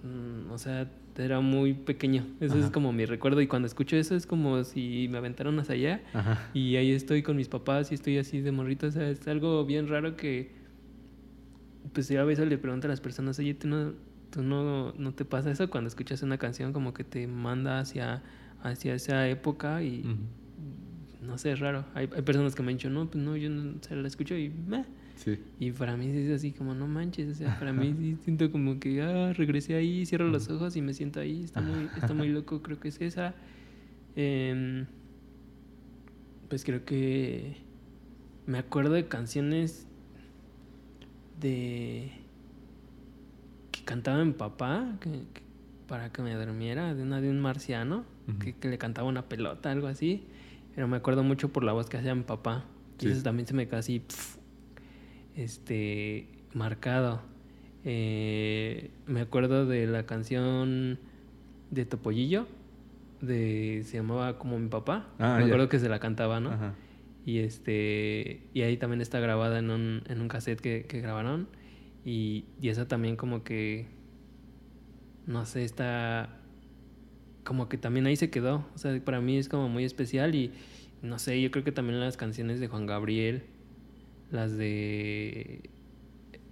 [0.04, 2.26] mm, o sea, era muy pequeño.
[2.40, 5.76] Eso es como mi recuerdo y cuando escucho eso es como si me aventaron hacia
[5.76, 6.50] allá Ajá.
[6.54, 8.88] y ahí estoy con mis papás y estoy así de morrito.
[8.88, 10.52] O sea, es algo bien raro que...
[11.94, 13.94] Pues yo a veces le pregunto a las personas, oye, ¿tú no,
[14.32, 18.24] tú no, no te pasa eso cuando escuchas una canción como que te manda hacia,
[18.64, 20.04] hacia esa época y
[21.22, 21.86] no sé, es raro.
[21.94, 24.08] Hay, hay personas que me han dicho, no, pues no, yo no o sea, la
[24.08, 24.86] escucho y meh.
[25.24, 25.40] Sí.
[25.60, 28.80] Y para mí es así como, no manches, o sea, para mí sí siento como
[28.80, 32.28] que, ah, regresé ahí, cierro los ojos y me siento ahí, está muy, está muy
[32.30, 33.34] loco, creo que es esa.
[34.16, 34.86] Em,
[36.50, 37.56] pues creo que
[38.46, 39.88] me acuerdo de canciones
[41.40, 42.12] de
[43.72, 45.44] que cantaba mi papá que, que-
[45.88, 48.06] para que me durmiera, de una de un marciano,
[48.40, 50.24] que, que le cantaba una pelota, algo así.
[50.76, 52.66] Pero me acuerdo mucho por la voz que hacía mi papá.
[52.98, 53.06] Sí.
[53.06, 54.38] Entonces también se me así, pf,
[55.36, 57.22] este, marcado.
[57.86, 61.00] Eh, me acuerdo de la canción
[61.72, 62.48] de Topollillo,
[63.22, 65.10] de se llamaba como mi papá.
[65.20, 65.48] Ah, me ya.
[65.48, 66.52] acuerdo que se la cantaba, ¿no?
[66.52, 66.76] Ajá.
[67.26, 71.48] Y este y ahí también está grabada en un, en un cassette que, que grabaron.
[72.06, 73.88] Y, y esa también como que
[75.26, 76.30] no sé, está
[77.44, 78.66] como que también ahí se quedó.
[78.76, 80.52] O sea, para mí es como muy especial y
[81.02, 83.44] no sé, yo creo que también las canciones de Juan Gabriel,
[84.34, 85.70] las de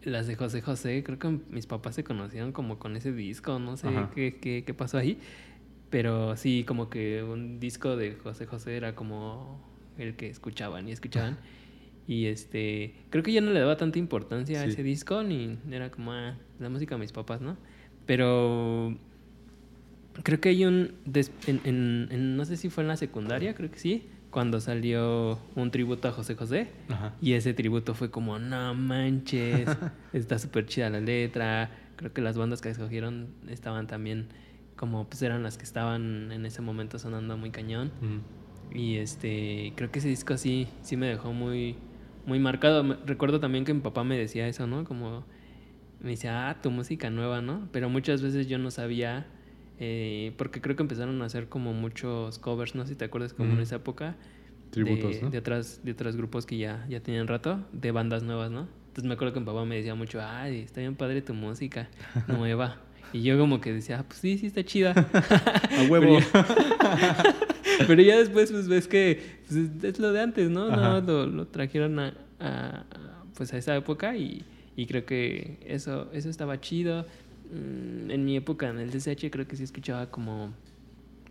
[0.03, 3.75] las de José José, creo que mis papás se conocieron como con ese disco, no
[3.77, 5.17] sé qué, qué, qué pasó ahí.
[5.89, 9.61] Pero sí, como que un disco de José José era como
[9.97, 11.37] el que escuchaban y escuchaban.
[12.07, 14.71] Y este, creo que ya no le daba tanta importancia a Sí.
[14.71, 17.57] ese disco, ni era como ah, la música de mis papás, ¿no?
[18.07, 18.97] Pero
[20.23, 20.93] creo que hay un,
[21.47, 25.37] en, en- en- no sé si fue en la secundaria, creo que sí, cuando salió
[25.55, 26.69] un tributo a José José.
[26.89, 27.13] Ajá.
[27.21, 29.67] Y ese tributo fue como, no manches,
[30.13, 31.69] está súper chida la letra.
[31.97, 34.29] Creo que las bandas que escogieron estaban también
[34.75, 37.91] como, pues eran las que estaban en ese momento sonando muy cañón.
[38.73, 41.75] Y este, creo que ese disco sí, sí me dejó muy,
[42.25, 42.97] muy marcado.
[43.05, 44.83] Recuerdo también que mi papá me decía eso, ¿no?
[44.85, 45.23] Como,
[45.99, 47.69] me decía, ah, tu música nueva, ¿no?
[47.71, 49.27] Pero muchas veces yo no sabía,
[49.83, 53.33] eh, porque creo que empezaron a hacer como muchos covers, no sé si te acuerdas,
[53.33, 53.63] como en Ujú.
[53.63, 54.15] esa época.
[54.69, 55.29] Tributos, de, ¿no?
[55.31, 58.67] de otras de otros grupos que ya, ya tenían rato, de bandas nuevas, ¿no?
[58.89, 61.89] Entonces me acuerdo que mi papá me decía mucho, ay, está bien padre tu música
[62.27, 62.77] nueva.
[63.13, 64.91] y yo como que decía, ah, pues sí, sí está chida.
[65.77, 66.19] A huevo.
[67.87, 70.67] Pero ya después pues ves que pues, es- lo de antes, ¿no?
[70.67, 71.01] Ajá.
[71.01, 74.43] No, lo, lo trajeron a, a- a, pues a esa época y,
[74.75, 77.05] y creo que eso, eso estaba chido.
[77.51, 80.53] Mm, En mi época en el DSH creo que sí escuchaba como...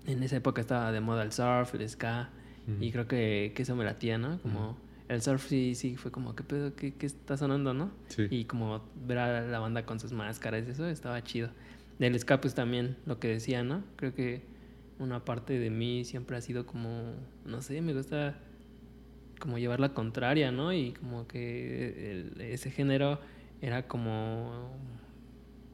[0.06, 2.30] En esa época estaba de moda el surf, el ska
[2.66, 2.92] y Ujú.
[2.92, 4.40] creo que, que eso me latía, ¿no?
[4.40, 4.78] Como
[5.08, 6.74] el surf sí, sí fue como, ¿qué pedo?
[6.74, 7.90] ¿Qué, qué está sonando, no?
[8.08, 8.26] Sí.
[8.30, 11.50] Y como ver a la banda con sus máscaras, eso estaba chido.
[11.98, 13.84] Del ska, pues también lo que decía, ¿no?
[13.96, 14.42] Creo que
[14.98, 18.38] una parte de mí siempre ha sido como, no sé, me gusta
[19.38, 20.72] como llevar la contraria, ¿no?
[20.72, 23.20] Y como que el- ese género
[23.60, 24.70] era como,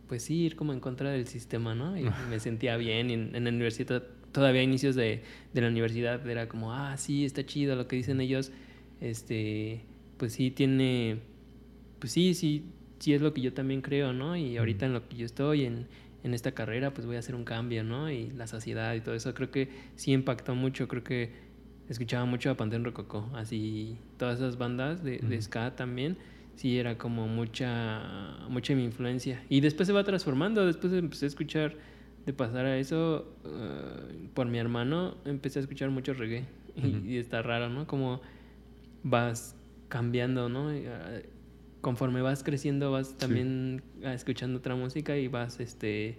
[0.08, 1.96] pues sí, ir como en contra del sistema, ¿no?
[1.96, 3.10] Y me sentía bien.
[3.10, 6.96] Y en, en la universidad, todavía a inicios de, de la universidad, era como, ah,
[6.96, 8.52] sí, está chido lo que dicen ellos.
[9.00, 9.82] Este,
[10.16, 11.18] pues sí, tiene,
[11.98, 12.64] pues sí, sí,
[12.98, 14.36] sí es lo que yo también creo, ¿no?
[14.36, 15.86] Y ahorita en lo que yo estoy, en,
[16.22, 18.10] en esta carrera, pues voy a hacer un cambio, ¿no?
[18.10, 21.30] Y la sociedad y todo eso, creo que sí impactó mucho, creo que
[21.88, 26.16] escuchaba mucho a Panteón Rococó, así, todas esas bandas de, de ska también,
[26.56, 28.02] sí era como mucha,
[28.48, 29.42] mucha mi influencia.
[29.48, 31.74] Y después se va transformando, después empecé a escuchar,
[32.24, 36.44] de pasar a eso, eh, por mi hermano, empecé a escuchar mucho reggae.
[36.76, 37.86] Y, y está raro, ¿no?
[37.86, 38.20] Como
[39.02, 39.54] vas
[39.88, 40.76] cambiando, ¿no?
[40.76, 41.20] Y, ah,
[41.80, 46.18] conforme vas creciendo vas también ah, escuchando otra música y vas, este,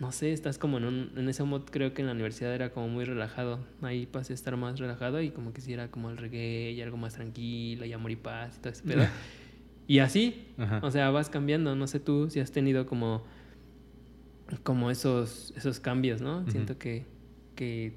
[0.00, 2.70] no sé, estás como en, un, en ese mod, creo que en la universidad era
[2.70, 6.10] como muy relajado, ahí pasé a estar más relajado y como que sí era como
[6.10, 9.04] el reggae y algo más tranquilo y amor y paz y todo ese pedo.
[9.88, 10.80] y así, Ajá.
[10.82, 13.24] o sea, vas cambiando, no sé tú si has tenido como,
[14.62, 16.48] como esos, esos cambios, ¿no?
[16.48, 17.04] Siento que,
[17.56, 17.94] que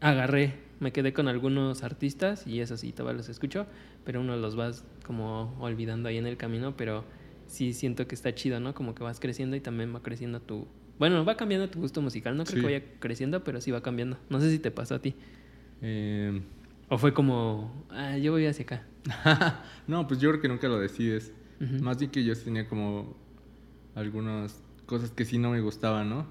[0.00, 3.66] agarré, me quedé con algunos artistas y eso sí, todavía los escucho,
[4.04, 7.04] pero uno los vas como olvidando ahí en el camino, pero
[7.46, 8.74] sí siento que está chido, ¿no?
[8.74, 10.66] Como que vas creciendo y también va creciendo tu...
[11.00, 12.60] Bueno, va cambiando tu gusto musical, no creo Sí.
[12.60, 14.18] que vaya creciendo, pero sí va cambiando.
[14.28, 15.14] No sé si te pasó a ti.
[15.82, 16.42] Em,
[16.90, 18.82] O fue como, ah, yo voy hacia acá.
[19.88, 21.32] no, pues yo creo que nunca lo decides.
[21.60, 21.82] Ujú.
[21.82, 23.16] Más bien que yo tenía como
[23.94, 26.26] algunas cosas que sí no me gustaban, ¿no?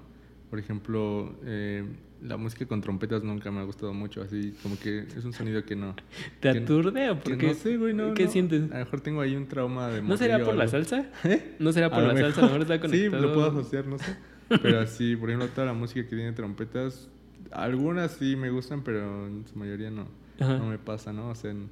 [0.50, 1.84] Por ejemplo, eh,
[2.22, 5.64] la música con trompetas nunca me ha gustado mucho, así como que es un sonido
[5.64, 5.94] que no...
[6.40, 7.46] ¿Te que- aturde o que por qué?
[7.48, 8.14] no sé, güey, no.
[8.14, 8.30] ¿Qué no.
[8.30, 8.62] sientes?
[8.70, 11.06] A lo mejor tengo ahí un trauma de ¿No será por o la salsa?
[11.24, 11.56] ¿Eh?
[11.58, 12.40] ¿No será por A la lo salsa?
[12.40, 14.16] A lo mejor está Sí, lo puedo asociar, no sé.
[14.62, 17.08] Pero así, por ejemplo, toda la música que tiene trompetas,
[17.52, 20.06] algunas sí me gustan, pero en su mayoría no.
[20.38, 20.58] Ajá.
[20.58, 21.28] No me pasa, ¿no?
[21.30, 21.68] O sea, en-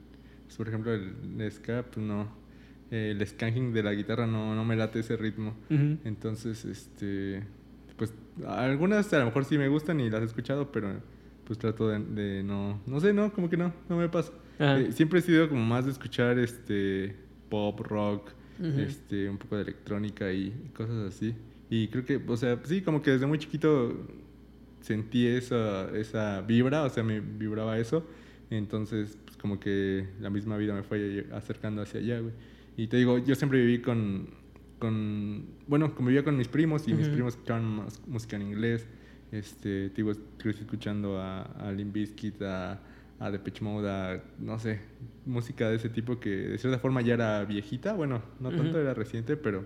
[0.46, 2.28] pues, por ejemplo, el, el ska, pues no.
[2.90, 5.54] Eh, el skanking de la guitarra no, no me late ese ritmo.
[6.04, 7.42] Entonces, este.
[7.96, 8.14] Pues
[8.46, 11.00] algunas a lo mejor sí me gustan y las he escuchado, pero
[11.44, 12.80] pues trato de, de no.
[12.86, 14.32] No sé, no, como que no, no me pasa.
[14.58, 17.14] Eh, siempre he sido como más de escuchar este
[17.48, 18.30] pop, rock,
[18.80, 21.34] este, un poco de electrónica y cosas así.
[21.70, 23.94] Y creo que, o sea, sí, como que desde muy chiquito
[24.80, 28.06] sentí esa, esa vibra, o sea, me vibraba eso.
[28.50, 32.32] Entonces, pues como que la misma vida me fue acercando hacia allá, güey.
[32.76, 34.28] Y te digo, yo siempre viví con,
[34.78, 37.14] con bueno, convivía con mis primos y mis Ujú.
[37.14, 38.86] primos escuchaban más música en inglés.
[39.30, 42.80] Este, te digo, crecí escuchando a, a Limp Bizkit, a,
[43.18, 44.80] a Depeche Mode, a, no sé,
[45.26, 47.92] música de ese tipo que de cierta forma ya era viejita.
[47.92, 48.78] Bueno, no tanto Ujú.
[48.78, 49.64] era reciente, pero,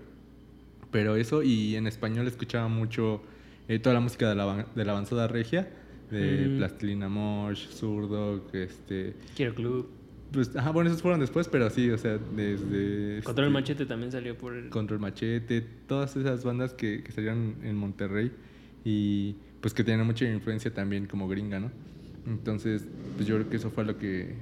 [0.93, 1.43] pero eso.
[1.43, 3.21] Y en español escuchaba mucho
[3.67, 5.67] eh, toda la música de la, de la avanzada regia,
[6.09, 6.57] de Mm.
[6.57, 9.15] Plastilina Mosh, Zurdo, este...
[9.35, 9.89] Quiero Club.
[10.31, 13.21] Pues, ajá, bueno, esos fueron después, pero sí, o sea, desde...
[13.23, 14.69] Control este, Machete también salió por el...
[14.69, 18.31] Control Machete, todas esas bandas que, que salieron en Monterrey
[18.85, 21.71] y pues que tienen mucha influencia también como gringa, ¿no?
[22.27, 24.35] Entonces, pues yo creo que eso fue lo que,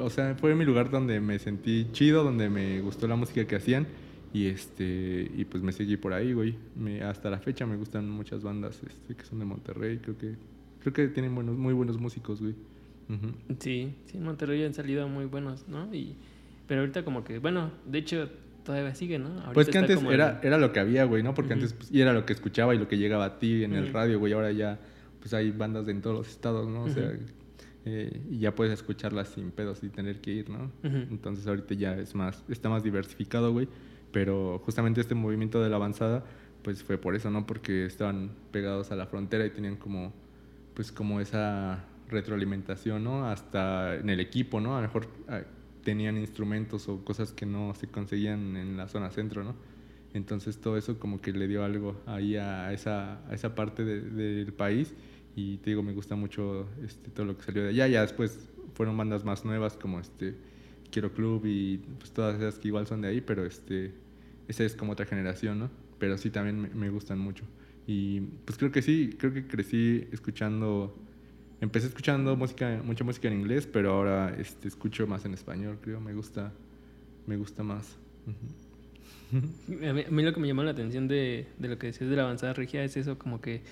[0.00, 3.56] o sea, fue mi lugar donde me sentí chido, donde me gustó la música que
[3.56, 3.86] hacían
[4.32, 6.54] y este y pues me seguí por ahí, güey.
[6.76, 10.34] Me- hasta la fecha me gustan muchas bandas este, que son de Monterrey, creo que
[10.80, 12.54] creo que tienen buenos muy buenos músicos, güey.
[13.58, 15.92] Sí, sí, en Monterrey han salido muy buenos, ¿no?
[15.94, 16.14] Y,
[16.66, 18.30] pero ahorita como que, bueno, de hecho
[18.64, 19.28] todavía sigue, ¿no?
[19.28, 21.34] Ahorita Pues que antes como era, en- era lo que había, güey, ¿no?
[21.34, 23.74] Porque antes pues, y era lo que escuchaba y lo que llegaba a ti en
[23.74, 24.32] el radio, güey.
[24.32, 24.78] Ahora ya
[25.20, 26.84] pues hay bandas de en todos los estados, ¿no?
[26.84, 27.12] O sea,
[27.84, 30.70] eh, y ya puedes escucharlas sin pedos y tener que ir, ¿no?
[30.82, 33.68] Entonces ahorita ya es más, está más diversificado, güey.
[34.12, 36.24] Pero justamente este movimiento de la avanzada,
[36.62, 37.46] pues fue por eso, ¿no?
[37.46, 40.12] Porque estaban pegados a la frontera y tenían como,
[40.74, 43.26] pues como esa retroalimentación, ¿no?
[43.26, 44.76] Hasta en el equipo, ¿no?
[44.76, 45.42] A lo mejor ah,
[45.84, 49.54] tenían instrumentos o cosas que no se conseguían en la zona centro, ¿no?
[50.14, 54.02] Entonces todo eso como que le dio algo ahí a esa, a esa parte de-
[54.02, 54.94] del país
[55.34, 57.88] y te digo, me gusta mucho este, todo lo que salió de allá.
[57.88, 60.36] Ya después fueron bandas más nuevas como este
[60.90, 63.92] Quiero Club y pues todas esas que igual son de ahí, pero este
[64.48, 65.70] esa es como otra generación, ¿no?
[65.98, 67.44] Pero sí también me, me gustan mucho.
[67.86, 70.96] Y pues creo que sí, creo que crecí escuchando
[71.60, 76.00] empecé escuchando música mucha música en inglés, pero ahora este escucho más en español, creo,
[76.00, 76.52] me gusta
[77.26, 77.96] me gusta más.
[78.26, 78.52] Ujú.
[79.88, 82.10] A mí, a mí lo que me llamó la atención de, de lo que decías
[82.10, 83.62] de la avanzada regia es eso, como que,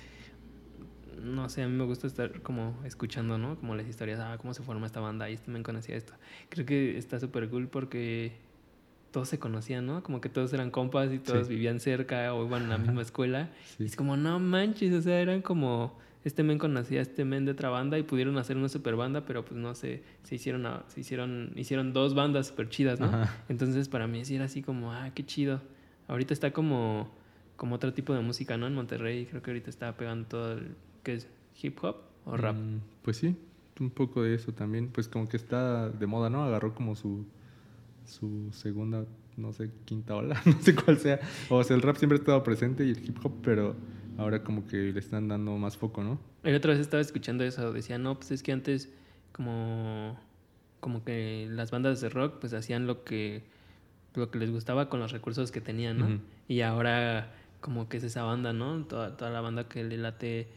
[1.22, 3.58] no sé, a mí me gusta estar como escuchando, ¿no?
[3.58, 6.14] Como las historias, ah, cómo se forma esta banda y este me conocía esto.
[6.48, 8.32] Creo que está súper cool porque
[9.10, 10.02] todos se conocían, ¿no?
[10.02, 11.54] Como que todos eran compas y todos Sí.
[11.54, 13.50] vivían cerca o iban a la misma escuela.
[13.76, 13.84] Sí.
[13.84, 17.44] Y es como, no manches, o sea, eran como, este men conocía a este men
[17.46, 20.66] de otra banda y pudieron hacer una super banda, pero pues no sé, se hicieron,
[20.66, 23.06] a- se hicieron, hicieron dos bandas súper chidas, ¿no?
[23.06, 23.34] Ajá.
[23.48, 25.60] Entonces para mí sí era así como, ah, qué chido.
[26.08, 27.10] Ahorita está como,
[27.56, 28.66] como otro tipo de música, ¿no?
[28.66, 31.28] En Monterrey creo que ahorita está pegando todo el, ¿qué es?
[31.62, 31.96] ¿Hip hop
[32.26, 32.54] o rap?
[32.56, 33.34] Mm, pues sí,
[33.80, 34.88] un poco de eso también.
[34.88, 36.44] Pues como que está de moda, ¿no?
[36.44, 37.24] Agarró como su,
[38.10, 41.20] su segunda, no sé, quinta ola, no sé cuál sea.
[41.48, 43.76] O sea, el rap siempre ha estado presente y el hip hop, pero
[44.18, 46.20] ahora como que le están dando más foco, ¿no?
[46.42, 48.92] El otra vez estaba escuchando eso, decía, no, pues es que antes
[49.32, 50.18] como,
[50.80, 53.44] como que las bandas de rock pues hacían lo que,
[54.14, 56.20] lo que les gustaba con los recursos que tenían, ¿no?
[56.48, 58.84] Y ahora como que es esa banda, ¿no?
[58.84, 60.48] Toda, toda la banda que le late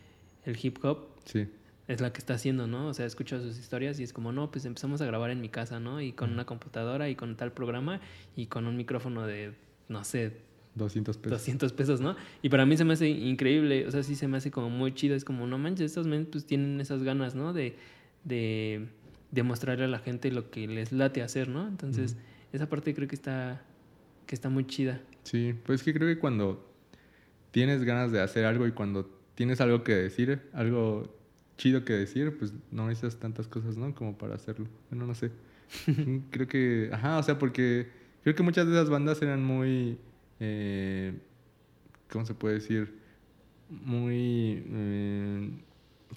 [0.46, 1.48] el hip hop Sí.
[1.88, 2.88] Es la que está haciendo, ¿no?
[2.88, 5.50] O sea, escucho sus historias y es como, no, pues empezamos a grabar en mi
[5.50, 6.02] casa, ¿no?
[6.02, 8.00] Y con una computadora y con tal programa
[8.36, 9.54] y con un micrófono de,
[9.90, 10.32] no sé,
[10.76, 11.32] 200 pesos.
[11.32, 12.16] 200 pesos, ¿no?
[12.42, 14.94] Y para mí se me hace increíble, o sea, sí se me hace como muy
[14.94, 17.54] chido, es como, no manches, estos men pues tienen esas ganas, ¿no?
[17.54, 17.76] De,
[18.24, 18.88] de,
[19.32, 21.68] de mostrarle a la gente lo que les late hacer, ¿no?
[21.68, 22.16] Entonces,
[22.54, 23.62] esa parte creo que está,
[24.26, 25.02] que está muy chida.
[25.24, 26.66] Sí, pues es que creo que cuando
[27.52, 31.23] tienes ganas de hacer algo y cuando tienes algo que decir, algo
[31.58, 33.94] chido que decir, pues no necesitas tantas cosas, ¿no?
[33.94, 34.68] Como para hacerlo.
[34.90, 35.32] Bueno, no sé.
[36.32, 37.88] creo que, ajá, o sea, porque
[38.24, 39.98] creo que muchas de esas bandas eran muy,
[40.40, 41.14] eh,
[42.12, 42.94] ¿cómo se puede decir?
[43.70, 45.50] Muy eh,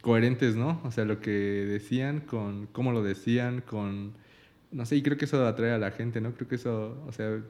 [0.00, 0.80] coherentes, ¿no?
[0.84, 4.14] O sea, lo que decían con cómo lo decían, con,
[4.72, 6.34] no sé, y creo que eso atrae a la gente, ¿no?
[6.34, 7.40] Creo que eso, o sea,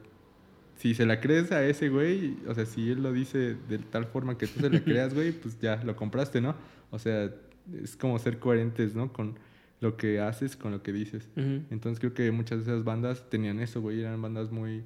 [0.76, 4.06] si se la crees a ese güey, o sea, si él lo dice de tal
[4.06, 6.54] forma que tú se la creas, güey, pues ya lo compraste, ¿no?
[6.90, 7.32] O sea,
[7.82, 9.12] es como ser coherentes, ¿no?
[9.12, 9.38] Con
[9.80, 11.28] lo que haces, con lo que dices.
[11.36, 14.84] Entonces creo que muchas de esas bandas tenían eso, güey, eran bandas muy,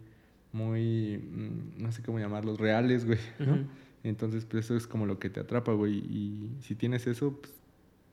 [0.52, 3.58] muy, mm, no sé cómo llamarlos, reales, güey, ¿no?
[4.02, 7.52] Entonces, pues eso es como lo que te atrapa, güey, y si tienes eso, pues,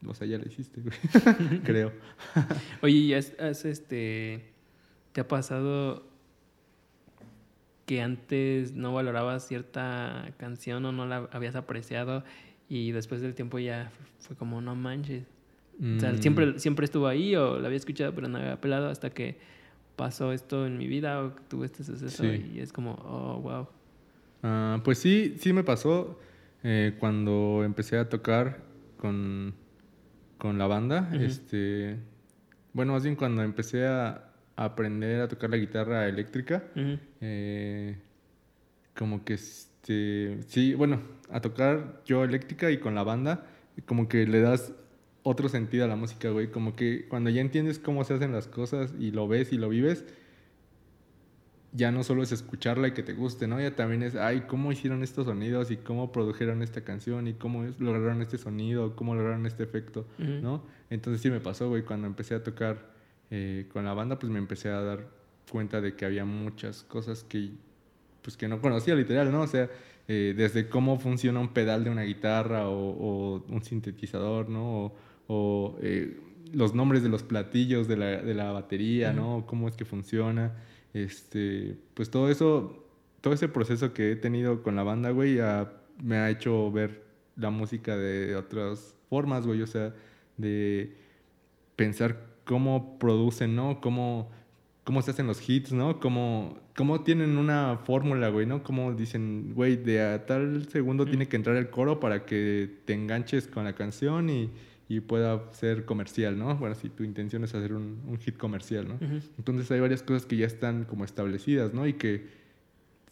[0.05, 0.95] o sea, ya lo hiciste, güey,
[1.63, 1.91] creo.
[2.81, 4.51] Oye, ¿y has, has, este,
[5.13, 6.05] te ha pasado
[7.87, 12.23] que antes no valorabas cierta canción o no la habías apreciado
[12.69, 15.23] y después del tiempo ya fue como, no manches?
[15.79, 16.17] O sea, Mm.
[16.17, 19.37] siempre, siempre estuvo ahí o la había escuchado pero no había pelado hasta que
[19.95, 22.51] pasó esto en mi vida o tuve este suceso Sí.
[22.55, 23.67] y es como, oh, wow.
[24.43, 26.19] Ah, pues sí, sí me pasó
[26.63, 28.63] eh, cuando empecé a tocar
[28.97, 29.53] con,
[30.37, 31.09] con la banda.
[31.13, 31.23] Ujú.
[31.23, 31.97] Este,
[32.73, 34.23] bueno, más bien cuando empecé a,
[34.55, 36.97] aprender a tocar la guitarra eléctrica, Ujú.
[37.21, 37.97] eh,
[38.95, 39.37] como que
[39.87, 43.45] este, sí, bueno, a tocar yo eléctrica y con la banda,
[43.85, 44.73] como que le das
[45.23, 46.51] otro sentido a la música, güey.
[46.51, 49.69] Como que cuando ya entiendes cómo se hacen las cosas y lo ves y lo
[49.69, 50.05] vives,
[51.71, 53.61] ya no solo es escucharla y que te guste, ¿no?
[53.61, 57.65] Ya también es, ay, ¿cómo hicieron estos sonidos y cómo produjeron esta canción y cómo
[57.79, 60.63] lograron este sonido, cómo lograron este efecto, ¿no?
[60.89, 62.91] Entonces sí me pasó, güey, cuando empecé a tocar
[63.31, 65.07] eh, con la banda, pues me empecé a dar
[65.51, 67.51] cuenta de que había muchas cosas que,
[68.21, 69.41] pues que no conocía literal, ¿no?
[69.41, 69.69] O sea,
[70.07, 74.93] eh, desde cómo funciona un pedal de una guitarra o, un sintetizador, ¿no?
[75.27, 76.19] O, eh,
[76.53, 79.45] los nombres de los platillos de la, de la batería, ¿no?
[79.47, 80.53] Cómo es que funciona.
[80.93, 82.85] Este, pues todo eso,
[83.21, 85.39] todo ese proceso que he tenido con la banda, güey,
[86.01, 87.03] me ha hecho ver
[87.35, 89.61] la música de otras formas, güey.
[89.61, 89.93] O sea,
[90.37, 90.95] de
[91.75, 93.81] pensar cómo producen, ¿no?
[93.81, 94.31] Cómo,
[94.87, 95.99] cómo se hacen los hits, ¿no?
[95.99, 98.63] Cómo, cómo tienen una fórmula, güey, ¿no?
[98.63, 102.93] Cómo dicen, güey, de a tal segundo tiene que entrar el coro para que te
[102.93, 104.49] enganches con la canción y,
[104.87, 106.55] y pueda ser comercial, ¿no?
[106.55, 108.97] Bueno, si tu intención es hacer un, un hit comercial, ¿no?
[109.37, 111.85] Entonces hay varias cosas que ya están como establecidas, ¿no?
[111.85, 112.25] Y que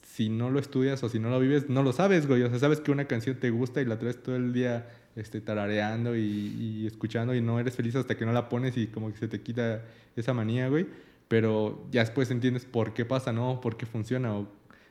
[0.02, 2.42] si no lo estudias o si no lo vives, no lo sabes, güey.
[2.44, 5.42] O sea, sabes que una canción te gusta y la traes todo el día este,
[5.42, 9.12] tarareando y, y, escuchando y no eres feliz hasta que no la pones y como
[9.12, 9.84] que se te quita
[10.16, 10.88] esa manía, güey.
[11.28, 13.62] Pero ya después entiendes por qué pasa, ¿no?
[13.62, 14.48] Por qué funciona o,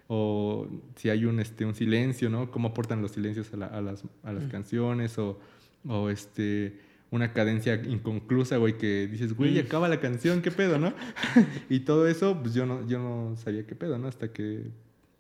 [0.08, 2.50] o si hay un, este, un silencio, ¿no?
[2.50, 5.38] Cómo aportan los silencios a, a las, a las canciones o,
[5.86, 6.78] o este
[7.14, 10.92] una cadencia inconclusa, güey, que dices, güey, acaba la canción, ¿qué pedo, no?
[11.70, 14.08] y todo eso, pues yo no, yo no sabía qué pedo, ¿no?
[14.08, 14.64] Hasta que,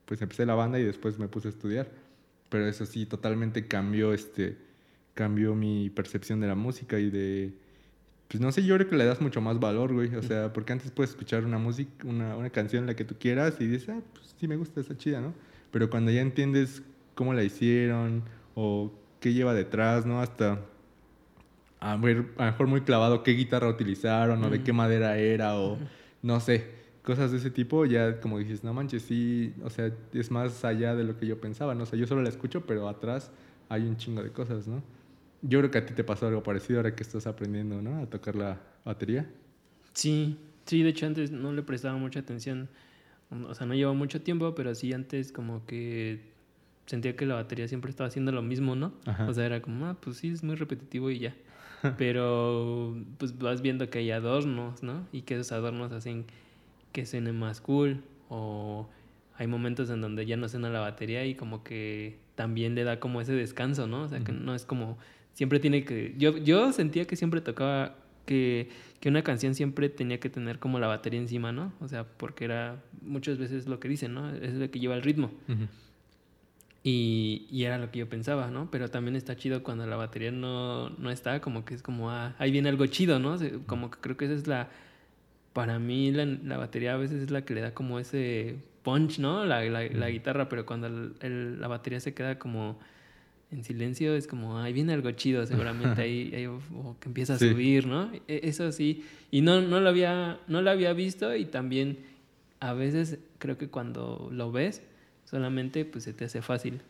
[0.04, 1.88] pues empecé la banda y después me puse a estudiar.
[2.48, 4.56] Pero eso sí, totalmente cambió, este,
[5.14, 7.52] cambió mi percepción de la música y de...
[8.28, 10.14] Pues no sé, yo creo que le das mucho más valor, güey.
[10.16, 13.56] O sea, porque antes puedes escuchar una música, una, una canción la que tú quieras
[13.60, 15.34] y dices, ah, pues sí me gusta, está chida, ¿no?
[15.70, 16.82] Pero cuando ya entiendes
[17.14, 18.22] cómo la hicieron
[18.54, 20.20] o qué lleva detrás, ¿no?
[20.20, 20.60] Hasta
[21.80, 25.56] a, ver, a lo mejor muy clavado qué guitarra utilizaron o de qué madera era
[25.58, 25.78] o
[26.22, 26.70] no sé,
[27.02, 30.94] cosas de ese tipo, ya como dices, no manches, sí, o sea, es más allá
[30.94, 31.82] de lo que yo pensaba, ¿no?
[31.82, 33.30] O sea, yo solo la escucho, pero atrás
[33.68, 34.82] hay un chingo de cosas, ¿no?
[35.46, 38.02] Yo creo que a ti te pasó algo parecido ahora que estás aprendiendo, ¿no?
[38.02, 39.30] A tocar la batería.
[39.92, 42.70] Sí, sí, de hecho antes no le prestaba mucha atención.
[43.48, 46.32] O sea, no lleva mucho tiempo, pero sí antes como que
[46.86, 48.94] sentía que la batería siempre estaba haciendo lo mismo, ¿no?
[49.28, 51.34] O sea, era como, ah, pues sí, es muy repetitivo y ya.
[51.98, 55.06] Pero pues vas viendo que hay adornos, ¿no?
[55.12, 56.24] Y que esos adornos hacen
[56.92, 58.02] que suene más cool.
[58.30, 58.88] O
[59.36, 62.98] hay momentos en donde ya no suena la batería y como que también le da
[62.98, 64.04] como ese descanso, ¿no?
[64.04, 64.96] O sea, que no es como
[65.34, 66.14] siempre tiene que...
[66.16, 68.70] Yo, yo sentía que siempre tocaba, que,
[69.00, 71.72] que, una canción siempre tenía que tener como la batería encima, ¿no?
[71.80, 74.30] O sea, porque era muchas veces lo que dicen, ¿no?
[74.34, 75.30] Es lo que lleva el ritmo.
[76.82, 78.70] y, y, era lo que yo pensaba, ¿no?
[78.70, 82.34] Pero también está chido cuando la batería no, no está, como que es como, ah,
[82.38, 83.36] ahí viene algo chido, ¿no?
[83.66, 84.70] Como que creo que esa es la...
[85.52, 89.18] Para mí la, la batería a veces es la que le da como ese punch,
[89.18, 89.44] ¿no?
[89.44, 92.78] La, la, la guitarra, pero cuando el, la batería se queda como
[93.54, 96.48] en silencio es como, ahí viene algo chido, seguramente ahí, ahí
[97.00, 98.10] que empieza a subir, ¿no?
[98.26, 101.98] E, eso sí, y no, no, lo había, no lo había visto y también
[102.60, 104.82] a veces creo que cuando lo ves,
[105.24, 106.80] solamente pues se te hace fácil.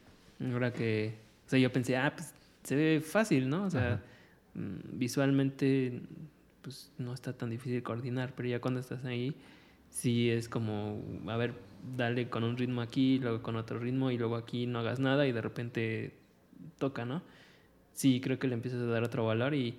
[0.41, 1.15] Ahora que,
[1.47, 3.65] o sea, yo pensé, ah, pues se ve fácil, ¿no?
[3.65, 4.03] O sea,
[4.55, 6.01] mm, visualmente
[6.63, 9.35] pues no está tan difícil coordinar, pero ya cuando estás ahí,
[9.91, 11.53] sí es como, a ver,
[11.97, 15.27] dale con un ritmo aquí, luego con otro ritmo y luego aquí no hagas nada
[15.27, 16.24] y de repente
[16.79, 17.23] toca, ¿no?
[17.93, 19.79] Sí, creo que le empiezas a dar otro valor y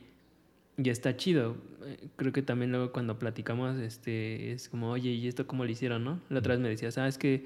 [0.77, 1.57] ya está chido.
[1.85, 5.71] Eh, creo que también luego cuando platicamos, este, es como, oye, ¿y esto cómo lo
[5.71, 6.19] hicieron, no?
[6.29, 7.45] La otra vez me decías, ah, es que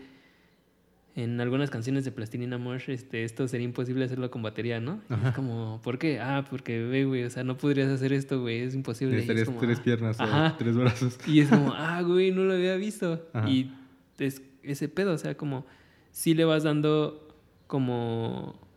[1.16, 5.02] en algunas canciones de Plastilina Mosh, este, esto sería imposible hacerlo con batería, ¿no?
[5.26, 6.20] Es como, ¿por qué?
[6.20, 9.16] Ah, porque, ve, güey, o sea, no podrías hacer esto, güey, es imposible.
[9.16, 11.18] Necesitarías tres ah, piernas o tres brazos.
[11.28, 13.28] Y es como, ah, güey, no lo había visto.
[13.48, 13.72] Y
[14.18, 15.66] es ese pedo, o sea, como,
[16.12, 17.28] si le vas dando
[17.68, 18.69] como,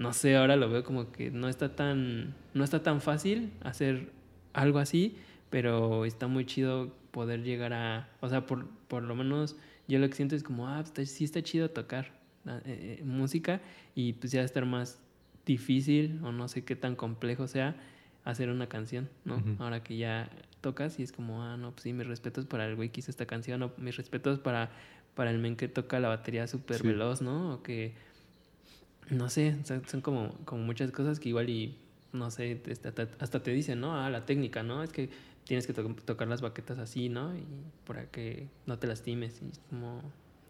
[0.00, 4.10] no sé, ahora lo veo como que no está tan, no está tan fácil hacer
[4.54, 5.18] algo así,
[5.50, 9.56] pero está muy chido poder llegar a, o sea, por, por lo menos
[9.88, 12.12] yo lo que siento es como, ah, pues, sí está chido tocar
[12.46, 13.60] ah, eh, eh, música
[13.94, 14.98] y pues ya estar más
[15.44, 17.76] difícil o no sé qué tan complejo sea
[18.24, 19.42] hacer una canción, ¿no?
[19.58, 20.30] Ahora que ya
[20.62, 23.10] tocas y es como, ah, no, pues sí, mis respetos para el güey que hizo
[23.10, 24.70] esta canción o mis respetos para,
[25.14, 27.56] para el men que toca la batería súper veloz, ¿no?
[27.56, 27.92] O que,
[29.10, 31.76] no sé, son como, como muchas cosas que igual y,
[32.12, 33.94] no sé, hasta, hasta te dicen, ¿no?
[34.00, 34.82] Ah, la técnica, ¿no?
[34.82, 35.10] Es que
[35.44, 37.36] tienes que tocar las baquetas así, ¿no?
[37.36, 37.44] Y
[37.86, 39.42] para que no te lastimes.
[39.42, 40.00] Y como,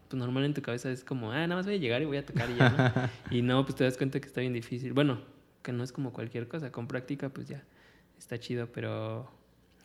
[0.09, 2.19] pues normal en tu cabeza es como, ah, nada más voy a llegar y voy
[2.19, 3.11] a tocar y ya, ¿no?
[3.37, 4.93] y no, pues te das cuenta que está bien difícil.
[4.93, 5.21] Bueno,
[5.63, 7.65] que no es como cualquier cosa, con práctica pues ya
[8.19, 9.31] está chido, pero,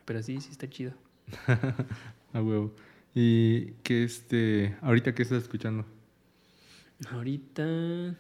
[0.04, 0.94] pero sí, sí está chido.
[2.34, 2.76] A huevo.
[3.14, 5.86] Y que este, ahorita qué estás escuchando?
[7.10, 8.16] Ahorita...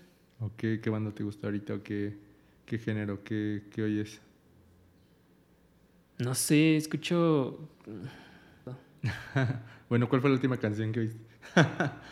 [0.45, 1.73] ¿O qué, qué banda te gusta ahorita?
[1.75, 2.15] ¿O qué,
[2.65, 3.23] qué género?
[3.23, 4.21] ¿Qué, qué oyes?
[6.19, 7.59] No sé, escucho...
[9.89, 11.19] bueno, ¿cuál fue la última canción que oíste?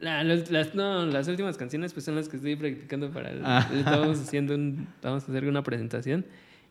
[0.00, 3.42] La- las, las- no, las últimas canciones pues son las que estoy practicando para el,
[3.44, 3.68] Ah.
[3.74, 6.24] estamos haciendo un, vamos a hacer una presentación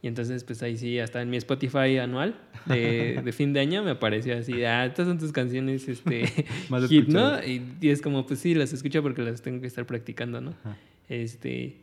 [0.07, 3.83] y entonces pues ahí sí hasta en mi Spotify anual de, de fin de año
[3.83, 6.23] me apareció así ah estas son tus canciones este
[6.69, 9.67] Más hit no y, y es como pues sí las escucho porque las tengo que
[9.67, 10.77] estar practicando no Ajá.
[11.09, 11.75] este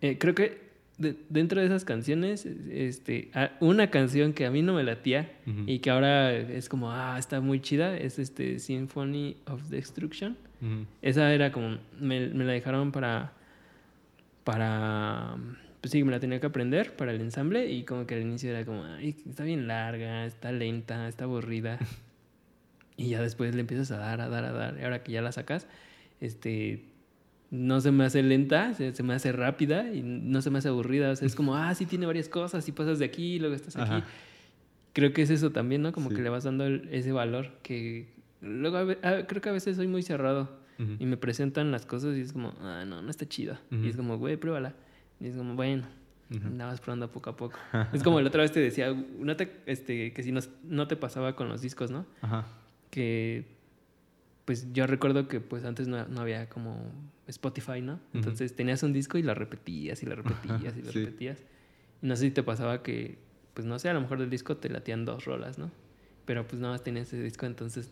[0.00, 0.62] eh, creo que
[0.98, 3.30] de- dentro de esas canciones este
[3.60, 5.64] una canción que a mí no me latía Ujú.
[5.66, 10.36] y que ahora es como, ah, está muy chida, es este Symphony of Destruction.
[11.02, 13.32] Esa era como, me, me la dejaron para,
[14.44, 15.36] para,
[15.84, 18.48] pues sí, me la tenía que aprender para el ensamble y como que al inicio
[18.48, 21.78] era como, ay, está bien larga, está lenta, está aburrida.
[22.96, 24.78] y ya después le empiezas a dar, a dar, a dar.
[24.80, 25.66] Y ahora que ya la sacas,
[26.22, 26.86] este,
[27.50, 30.68] no se me hace lenta, se, se me hace rápida y no se me hace
[30.68, 31.10] aburrida.
[31.10, 33.54] O sea, es como, ah, sí tiene varias cosas y pasas de aquí y luego
[33.54, 34.06] estás aquí Ajá.
[34.94, 35.92] creo que es eso también, ¿no?
[35.92, 36.16] Como Sí.
[36.16, 38.08] que le vas dando el- ese valor que
[38.40, 40.96] luego a creo que a veces soy muy cerrado Ujú.
[40.98, 43.60] y me presentan las cosas y es como, ah, no, no está chida.
[43.70, 43.84] Ujú.
[43.84, 44.74] Y es como, güey, pruébala.
[45.24, 45.84] Y es como, bueno,
[46.56, 47.58] más probando poco a poco.
[47.94, 50.96] es como la otra vez te decía, no te, este, que si no, no te
[50.96, 52.04] pasaba con los discos, ¿no?
[52.20, 52.44] Ajá.
[52.90, 53.46] Que
[54.44, 56.76] pues yo recuerdo que pues antes no, no había como
[57.26, 57.98] Spotify, ¿no?
[58.12, 61.04] Entonces tenías un disco y lo repetías y lo repetías y lo Sí.
[61.04, 61.38] repetías.
[62.02, 63.16] Y no sé si te pasaba que,
[63.54, 65.70] pues no sé, a lo mejor del disco te latían dos rolas, ¿no?
[66.26, 67.90] Pero pues nada más tenías ese disco, entonces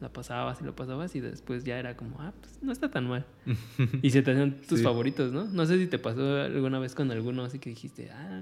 [0.00, 3.06] la pasabas y lo pasabas y después ya era como, ah, pues no está tan
[3.08, 3.26] mal.
[4.02, 4.84] y se te hacían tus Sí.
[4.84, 5.44] favoritos, ¿no?
[5.44, 8.40] No sé si te pasó alguna vez con alguno así que dijiste, ah,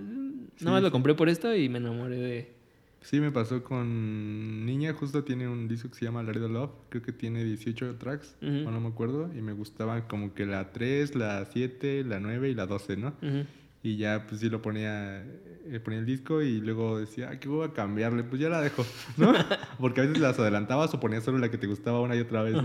[0.56, 2.58] Sí, nada más lo compré por esto y me enamoré de...
[3.00, 7.00] Sí, me pasó con Niña, justo tiene un disco que se llama Laredo Love, creo
[7.02, 11.14] que tiene 18 tracks, o no me acuerdo, y me gustaban como que la 3,
[11.14, 13.08] la 7, la 9 y la 12, ¿no?
[13.22, 13.44] Ujú.
[13.82, 17.48] Y ya pues sí lo ponía, eh, ponía el disco y luego decía, "Ay, ¿qué
[17.48, 18.24] voy a cambiarle?
[18.24, 18.84] Pues ya la dejo,
[19.16, 19.32] ¿no?
[19.78, 22.42] Porque a veces las adelantabas o ponías solo la que te gustaba una y otra
[22.42, 22.56] vez.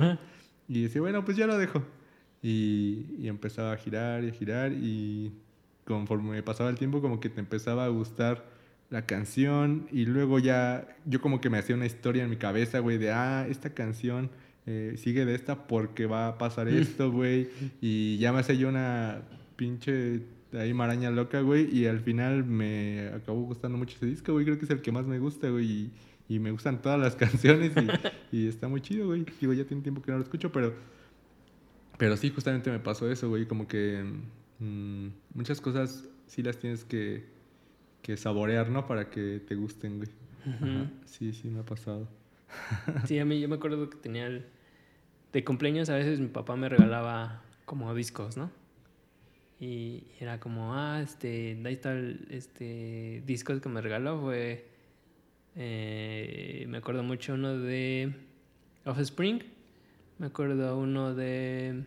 [0.67, 1.83] Y decía, bueno, pues ya lo dejo.
[2.41, 5.31] Y, y empezaba a girar y a girar y
[5.85, 8.45] conforme pasaba el tiempo como que te empezaba a gustar
[8.89, 12.79] la canción y luego ya yo como que me hacía una historia en mi cabeza,
[12.79, 14.29] güey, de, ah, esta canción
[14.65, 17.49] eh, sigue de esta porque va a pasar esto, güey.
[17.81, 19.21] Y ya me hacía yo una
[19.55, 20.21] pinche
[20.59, 21.75] ahí maraña loca, güey.
[21.75, 24.45] Y al final me acabó gustando mucho ese disco, güey.
[24.45, 25.65] Creo que es el que más me gusta, güey.
[25.65, 25.91] Y,
[26.29, 27.71] y me gustan todas las canciones
[28.31, 29.25] y, y está muy chido, güey.
[29.39, 30.73] Digo, ya tiene tiempo que no lo escucho, pero...
[31.97, 33.45] Pero sí, justamente me pasó eso, güey.
[33.45, 34.03] Como que
[34.59, 37.25] mm, muchas cosas sí las tienes que,
[38.01, 38.87] que saborear, ¿no?
[38.87, 40.09] Para que te gusten, güey.
[40.45, 40.91] Ajá.
[41.05, 42.07] Sí, sí, me ha pasado.
[43.05, 44.45] Sí, a mí yo me acuerdo que tenía el...
[45.31, 48.51] De cumpleaños a veces mi papá me regalaba como discos, ¿no?
[49.63, 54.67] Y era como, ah, este, ahí está el este, disco que me regaló, fue...
[55.55, 58.13] eh, me acuerdo mucho uno de
[58.83, 59.41] Offspring,
[60.19, 61.85] me acuerdo uno de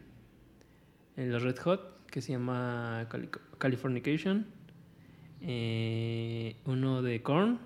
[1.18, 4.47] eh, los Red Hot, que se llama Cali- Californication,
[5.43, 7.59] eh, uno de Korn,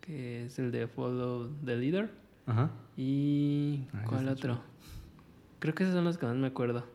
[0.00, 2.10] que es el de Follow the Leader.
[2.46, 2.70] Ajá.
[2.96, 4.60] ¿Y cuál otro?
[5.60, 6.86] Creo que esos son los que más me acuerdo.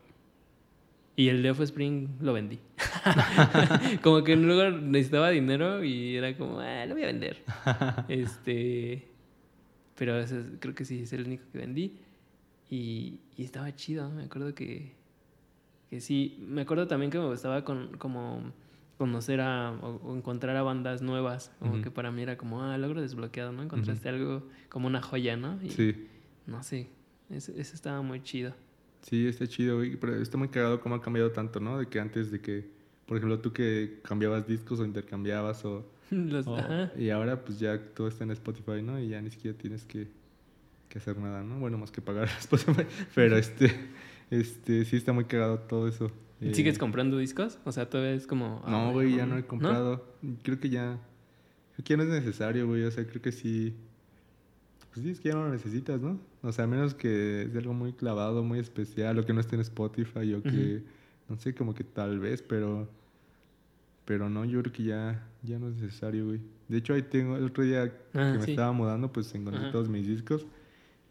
[1.21, 2.57] Y el de Offspring lo vendí.
[4.01, 7.43] como que luego necesitaba dinero y era como, ah, lo voy a vender.
[8.07, 9.07] este.
[9.95, 10.15] Pero
[10.59, 11.99] creo que sí es el único que vendí.
[12.71, 14.09] Y, y estaba chido.
[14.09, 14.93] Me acuerdo que,
[15.91, 16.39] que sí.
[16.39, 18.51] Me acuerdo también que me gustaba con, como
[18.97, 21.51] conocer a, o, o encontrar a bandas nuevas.
[21.59, 23.61] Como que para mí era como, ah, logro desbloqueado, ¿no?
[23.61, 25.61] Encontraste algo como una joya, ¿no?
[25.61, 26.07] Y, Sí.
[26.47, 26.87] No sé.
[27.29, 28.55] Eso, eso estaba muy chido.
[29.01, 29.95] Sí, está chido, güey.
[29.97, 31.79] Pero está muy cagado cómo ha cambiado tanto, ¿no?
[31.79, 32.69] De que antes de que,
[33.05, 35.85] por ejemplo, tú que cambiabas discos o intercambiabas o...
[36.11, 36.57] Los- o-
[36.97, 38.99] y ahora pues ya todo está en Spotify, ¿no?
[38.99, 40.07] Y ya ni siquiera tienes que,
[40.89, 41.59] que hacer nada, ¿no?
[41.59, 42.83] Bueno, más que pagar Spotify.
[43.15, 43.71] Pero este,
[44.29, 46.11] este, sí está muy cagado todo eso.
[46.41, 47.59] Eh, ¿Sigues comprando discos?
[47.65, 48.63] O sea, todavía es como...
[48.67, 50.05] No, ay, güey, ya no he comprado.
[50.21, 50.37] ¿No?
[50.43, 50.99] Creo que ya.
[51.75, 52.83] Creo que ya no es necesario, güey.
[52.83, 53.75] O sea, creo que sí.
[54.93, 56.19] Pues sí, es que ya no lo necesitas, ¿no?
[56.41, 59.55] O sea, a menos que es algo muy clavado, muy especial, o que no esté
[59.55, 60.83] en Spotify, o que.
[61.29, 62.89] No sé, como que tal vez, pero.
[64.05, 66.41] Pero no, yo creo que ya, ya no es necesario, güey.
[66.67, 67.83] De hecho, ahí tengo, el otro día
[68.13, 68.51] Ah, que me sí.
[68.51, 70.45] estaba mudando, pues encontré todos mis discos.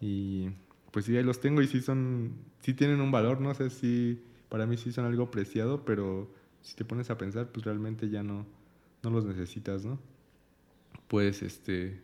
[0.01, 0.49] Y
[0.91, 2.33] pues sí, ahí los tengo y sí son.
[2.61, 3.51] Sí tienen un valor, ¿no?
[3.51, 4.21] O sea, sí.
[4.51, 8.23] Para mí sí son algo preciado, pero si te pones a pensar, pues realmente ya
[8.23, 8.45] no,
[9.03, 9.99] no los necesitas, ¿no?
[11.09, 12.03] Pues este.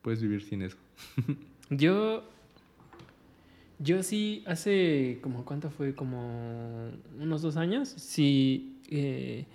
[0.00, 0.78] puedes vivir sin eso.
[1.70, 2.24] Yo.
[3.78, 5.94] Yo sí, hace como, ¿cuánto fue?
[5.94, 7.88] Como unos dos años.
[7.88, 9.46] Sí, eh,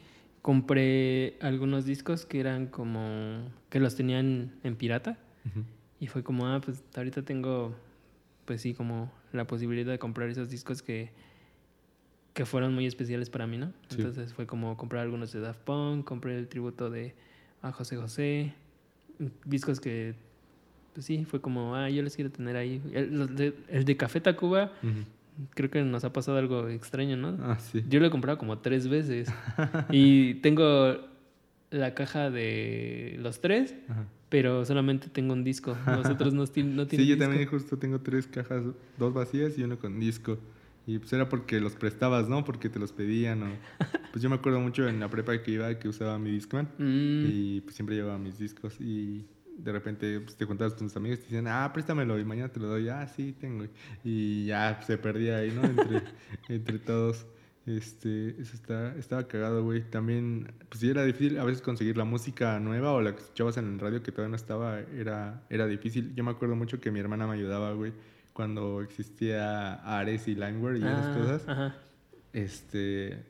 [0.41, 3.49] compré algunos discos que eran como.
[3.69, 5.17] que los tenían en pirata.
[5.99, 7.73] Y fue como, ah, pues ahorita tengo.
[8.45, 11.11] Pues sí, como la posibilidad de comprar esos discos que.
[12.33, 13.71] que fueron muy especiales para mí, ¿no?
[13.89, 17.15] Entonces fue como comprar algunos de Daft Punk, compré el tributo de
[17.61, 18.53] a José José.
[19.45, 20.15] Discos que
[20.97, 22.81] pues sí, fue como, ah, yo les quiero tener ahí.
[22.91, 23.35] El,
[23.85, 24.71] de, Café Tacuba,
[25.53, 27.37] creo que nos ha pasado algo extraño, ¿no?
[27.39, 27.83] Ah, sí.
[27.87, 29.31] Yo lo he comprado como tres veces.
[29.91, 30.97] y tengo
[31.69, 33.75] la caja de los tres,
[34.29, 35.77] pero solamente tengo un disco.
[35.85, 36.47] Nosotros no, no
[36.87, 38.63] tienen Sí, yo también justo tengo tres cajas,
[38.97, 40.39] dos vacías y uno con disco.
[40.87, 42.43] Y pues era porque los prestabas, ¿no?
[42.43, 43.49] Porque te los pedían o...
[44.11, 47.25] Pues yo me acuerdo mucho en la prepa que iba que usaba mi Discman mm.
[47.29, 49.27] y pues siempre llevaba mis discos y
[49.57, 52.49] de repente pues, te contabas con tus amigos y te decían, ah, préstamelo y mañana
[52.49, 52.89] te lo doy.
[52.89, 53.65] Ah, sí, tengo.
[54.03, 55.63] Y ya se perdía ahí, ¿no?
[55.63, 56.03] Entre,
[56.49, 57.25] entre todos.
[57.65, 59.81] Este, eso está, estaba cagado, güey.
[59.81, 63.57] También, pues sí era difícil a veces conseguir la música nueva o la que escuchabas
[63.57, 66.15] en el radio que todavía no estaba, era, era difícil.
[66.15, 67.91] Yo me acuerdo mucho que mi hermana me ayudaba, güey,
[68.31, 71.49] cuando existía Ares y Limeware y esas ah, cosas.
[71.49, 71.75] Ajá.
[72.31, 73.25] Este,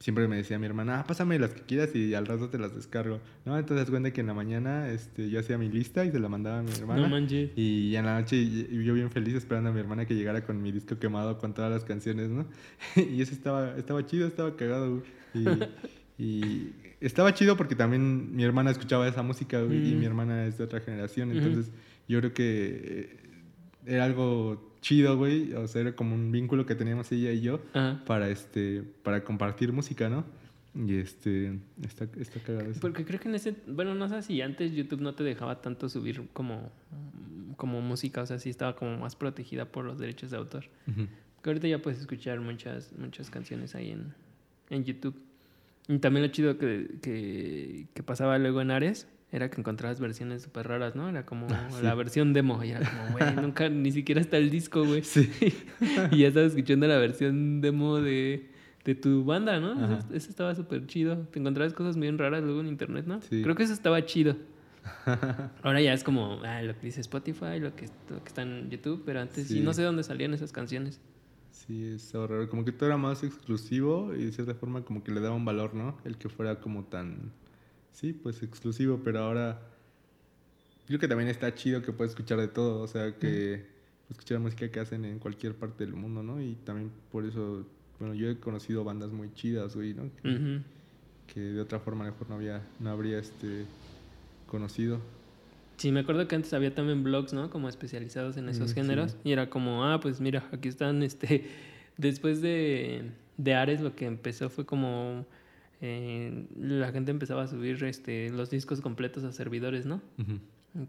[0.00, 2.74] siempre me decía mi hermana, ah, pásame las que quieras y al rato te las
[2.74, 3.20] descargo.
[3.44, 3.56] ¿No?
[3.58, 6.60] Entonces cuenta que en la mañana este, yo hacía mi lista y se la mandaba
[6.60, 7.02] a mi hermana.
[7.02, 7.08] No
[7.54, 10.72] Y en la noche yo bien feliz esperando a mi hermana que llegara con mi
[10.72, 12.46] disco quemado con todas las canciones, ¿no?
[12.96, 15.02] y eso estaba, estaba chido, estaba cagado,
[16.18, 20.04] Y, estaba chido porque también mi hermana escuchaba esa música, y mi mm.
[20.04, 21.30] hermana es de otra generación.
[21.30, 21.72] Entonces
[22.08, 23.16] yo creo que
[23.86, 25.52] era algo chido, güey.
[25.54, 27.60] O sea, era como un vínculo que teníamos ella y yo
[28.06, 30.24] para este para compartir música, ¿no?
[30.74, 32.80] Y este, está, está cagado eso.
[32.80, 35.88] Porque creo que en ese, bueno, no sé si antes YouTube no te dejaba tanto
[35.88, 36.70] subir como,
[37.56, 40.66] como música, o sea, sí estaba como más protegida por los derechos de autor.
[41.42, 44.14] Que ahorita ya puedes escuchar muchas, muchas canciones ahí en,
[44.70, 45.16] en YouTube.
[45.88, 50.42] Y también lo chido que, que, que pasaba luego en Ares, era que encontrabas versiones
[50.42, 51.08] súper raras, ¿no?
[51.08, 52.62] Era como ah, la versión demo.
[52.64, 55.02] Y era como, güey, nunca ni siquiera está el disco, güey.
[55.04, 55.30] Sí.
[56.10, 58.50] y ya estabas escuchando la versión demo de,
[58.84, 59.98] de tu banda, ¿no?
[60.12, 61.16] Eso, estaba súper chido.
[61.30, 63.22] Te encontrabas cosas bien raras luego en internet, ¿no?
[63.22, 63.42] Sí.
[63.42, 64.36] Creo que eso estaba chido.
[65.62, 68.68] Ahora ya es como ah, lo que dice Spotify, lo que, lo que está en
[68.68, 69.60] YouTube, pero antes sí.
[69.60, 71.00] no sé dónde salían esas canciones.
[71.52, 72.48] Sí, es raro.
[72.48, 75.44] Como que todo era más exclusivo y de cierta forma como que le daba un
[75.44, 75.96] valor, ¿no?
[76.04, 77.30] El que fuera como tan
[77.92, 79.60] Sí, pues exclusivo, pero ahora
[80.86, 83.64] creo que también está chido que puedes escuchar de todo, o sea, que
[84.10, 86.42] escuchar la música que hacen en cualquier parte del mundo, ¿no?
[86.42, 87.64] Y también por eso,
[87.98, 90.10] bueno, yo he conocido bandas muy chidas, güey, ¿no?
[91.32, 93.66] Que, de otra forma mejor no había, no habría este
[94.48, 95.00] conocido.
[95.76, 97.50] Sí, me acuerdo que antes había también blogs, ¿no?
[97.50, 99.16] Como especializados en esos mm, géneros.
[99.22, 101.46] Y era como, ah, pues mira, aquí están, este,
[101.96, 105.24] después de, de Ares lo que empezó fue como
[105.80, 110.02] eh, la gente empezaba a subir este, los discos completos a servidores, ¿no?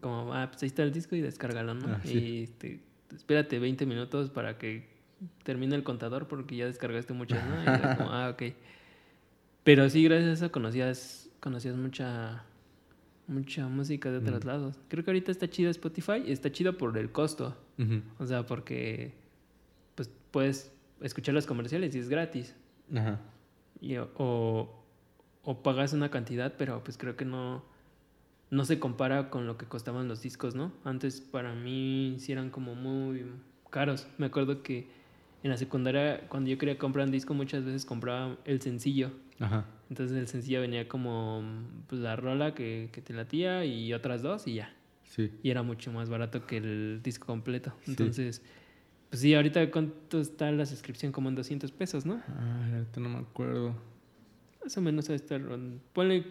[0.01, 1.87] Como, ah, pues ahí está el disco y descárgalo, ¿no?
[1.87, 2.81] Ah, y este,
[3.15, 4.89] espérate 20 minutos para que
[5.43, 7.59] termine el contador porque ya descargaste muchas, ¿no?
[7.63, 8.53] Y era como, ah, ok.
[9.63, 12.43] Pero sí, gracias a eso conocías, conocías mucha,
[13.27, 14.79] mucha música de otros lados.
[14.89, 17.57] Creo que ahorita está chido Spotify y está chido por el costo.
[18.19, 19.13] O sea, porque
[19.95, 20.71] pues puedes
[21.01, 22.55] escuchar los comerciales y es gratis.
[22.93, 23.19] Ajá.
[24.17, 24.80] O,
[25.43, 27.63] o pagas una cantidad, pero pues creo que no,
[28.49, 30.71] no se compara con lo que costaban los discos, ¿no?
[30.83, 33.25] Antes para mí sí eran como muy
[33.69, 34.07] caros.
[34.17, 34.89] Me acuerdo que
[35.43, 39.11] en la secundaria, cuando yo quería comprar un disco, muchas veces compraba el sencillo.
[39.39, 39.65] Ajá.
[39.89, 41.43] Entonces el sencillo venía como
[41.87, 44.73] pues, la rola que, que te latía y otras dos y ya.
[45.03, 45.31] Sí.
[45.43, 47.73] Y era mucho más barato que el disco completo.
[47.87, 48.41] Entonces,
[49.09, 52.21] pues sí, ahorita cuánto está la suscripción, como en 200 pesos, ¿no?
[52.29, 53.75] Ah, ahorita no me acuerdo.
[54.64, 55.41] Más o menos a estar.
[55.93, 56.26] Ponle.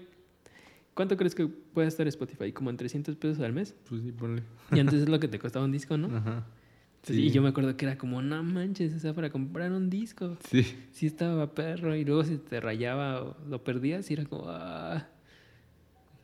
[0.95, 2.53] ¿Cuánto crees que puede estar Spotify?
[2.53, 3.75] ¿Como en 300 pesos al mes?
[3.89, 4.43] Pues sí, ponle.
[4.73, 6.15] Y antes es lo que te costaba un disco, ¿no?
[6.15, 6.47] Ajá.
[7.03, 7.23] Sí.
[7.23, 10.37] Y yo me acuerdo que era como, no manches, o sea, para comprar un disco.
[10.51, 10.67] Sí.
[10.93, 15.09] Sí estaba perro y luego si te rayaba o lo perdías y era como, ah.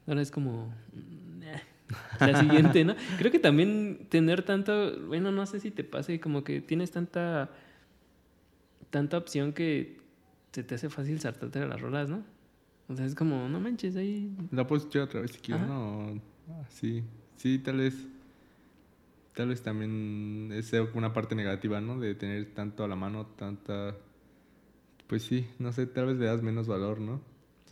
[0.07, 0.73] Ahora es como,
[2.21, 2.95] la siguiente, ¿no?
[3.19, 7.51] Creo que también tener tanto, bueno, no sé si te pase, como que tienes tanta,
[8.91, 9.99] tanta opción que
[10.57, 12.25] se te hace fácil saltarte las rolas, ¿no?
[12.89, 14.35] O sea, es como, no manches, ahí.
[14.51, 16.19] La puedes escuchar otra vez si quieres, ¿no?
[16.49, 17.05] Ah, sí,
[17.37, 17.95] sí, tal vez.
[19.35, 22.01] Tal vez también es una parte negativa, ¿no?
[22.01, 23.97] De tener tanto a la mano, tanta.
[25.07, 27.21] Pues sí, no sé, tal vez le das menos valor, ¿no?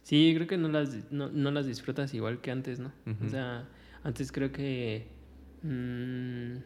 [0.02, 2.92] Sí, creo que no las, no, las disfrutas igual que antes, ¿no?
[3.24, 3.66] O sea,
[4.02, 5.06] antes creo que
[5.62, 6.56] mm,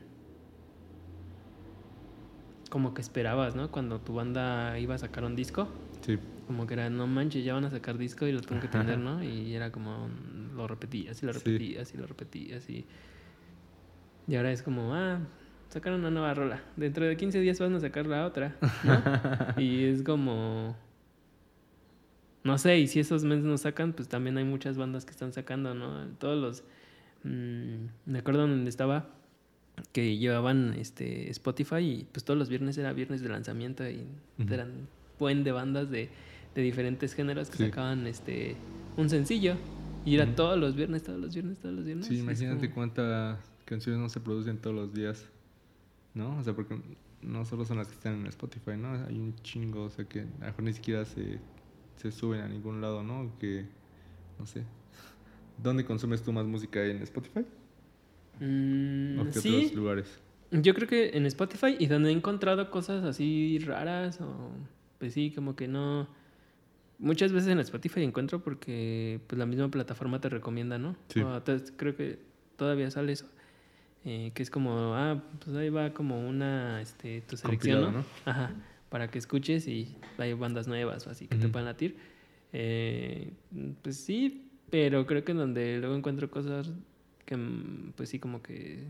[2.71, 3.71] como que esperabas, ¿no?
[3.71, 5.69] Cuando tu banda iba a sacar un disco.
[6.09, 6.19] Sí.
[6.47, 8.99] Como que era, no manches, ya van a sacar disco y lo tengo que tener,
[8.99, 9.23] ¿no?
[9.23, 10.09] Y era como,
[10.57, 11.39] lo repetías y lo Sí.
[11.41, 12.87] repetías y lo repetías y...
[14.27, 15.21] Y ahora es como, ah,
[15.69, 16.63] sacaron una nueva rola.
[16.77, 19.03] Dentro de 15 días van a sacar la otra, ¿no?
[19.63, 20.75] y es como...
[22.45, 25.35] No sé, y si esos meses no sacan, pues también hay muchas bandas que están
[25.35, 26.07] sacando, ¿no?
[26.19, 26.65] Todos los...
[27.25, 29.11] mm, me acuerdo donde estaba
[29.93, 34.07] que llevaban este Spotify y pues todos los viernes era viernes de lanzamiento y
[34.51, 34.89] eran
[35.19, 36.09] buen de bandas de,
[36.55, 37.65] de diferentes géneros que Sí.
[37.67, 38.57] sacaban este
[38.97, 39.57] un sencillo
[40.05, 42.07] y era todos los viernes, todos los viernes, todos los viernes.
[42.07, 45.27] Sí, imagínate como- cuántas canciones no se producen todos los días,
[46.15, 46.37] ¿no?
[46.39, 46.81] O sea, porque
[47.23, 48.93] no solo son las que están en Spotify, ¿no?
[49.07, 51.39] Hay un chingo, o sea, que a lo mejor ni siquiera se,
[51.97, 53.31] se suben a ningún lado, ¿no?
[53.39, 53.67] Que,
[54.39, 54.63] no sé.
[55.63, 56.85] ¿Dónde consumes tú más música?
[56.85, 57.45] ¿En Spotify?
[58.41, 60.21] Mm, ¿O qué sí, otros lugares?
[60.53, 64.51] yo creo que en Spotify y donde he encontrado cosas así raras o
[64.99, 66.09] pues sí, como que no
[66.99, 70.97] muchas veces en Spotify encuentro porque pues la misma plataforma te recomienda, ¿no?
[71.09, 71.21] Sí.
[71.21, 71.43] O
[71.77, 72.19] creo que
[72.57, 73.27] todavía sale eso.
[74.05, 78.05] eh, que es como, ah, pues ahí va como una, este, tu selección, ¿no?
[78.25, 78.53] Ajá,
[78.89, 81.97] para que escuches y hay bandas nuevas o así que te puedan latir.
[82.53, 83.33] Eh,
[83.83, 86.73] pues sí, pero creo que en donde luego encuentro cosas
[87.27, 87.37] que,
[87.97, 88.85] pues sí, como que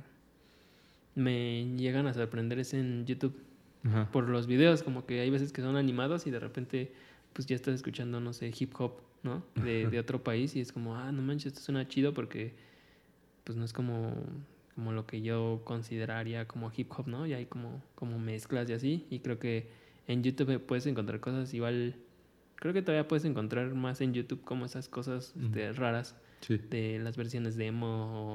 [1.14, 3.36] me llegan a sorprender es en YouTube
[3.84, 4.10] Ajá.
[4.10, 6.92] por los videos, como que hay veces que son animados y de repente
[7.32, 9.44] pues ya estás escuchando, no sé, hip hop, ¿no?
[9.54, 12.54] De, de otro país y es como, ah, no manches, esto suena chido porque
[13.44, 14.14] pues no es como,
[14.74, 17.26] como lo que yo consideraría como hip hop, ¿no?
[17.26, 19.68] Y hay como, como mezclas y así y creo que
[20.06, 21.94] en YouTube puedes encontrar cosas igual,
[22.56, 26.56] creo que todavía puedes encontrar más en YouTube como esas cosas este, raras Sí.
[26.70, 27.86] de las versiones demo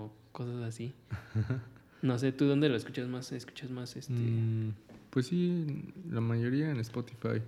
[0.05, 0.93] o cosas así.
[2.03, 3.31] No sé, ¿tú dónde lo escuchas más?
[3.31, 4.13] ¿Escuchas más este...?
[4.13, 4.73] Mm,
[5.09, 5.65] pues sí,
[6.11, 7.41] la mayoría en Spotify.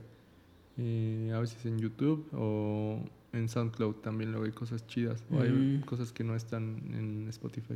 [0.77, 3.03] Eh, a veces en YouTube o
[3.33, 5.23] en SoundCloud también luego hay cosas chidas.
[5.29, 5.81] O hay Mm.
[5.81, 7.75] cosas que no están en Spotify.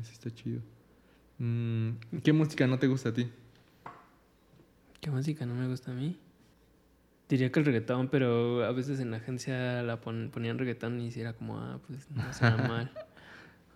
[0.00, 0.60] Eso está chido.
[1.38, 1.90] Mm,
[2.22, 3.28] ¿Qué música no te gusta a ti?
[5.00, 6.16] ¿Qué música no me gusta a mí?
[7.28, 11.10] Diría que el reggaetón, pero a veces en la agencia la pon- ponían reggaetón y
[11.10, 12.90] sí era como, ah, pues no suena mal.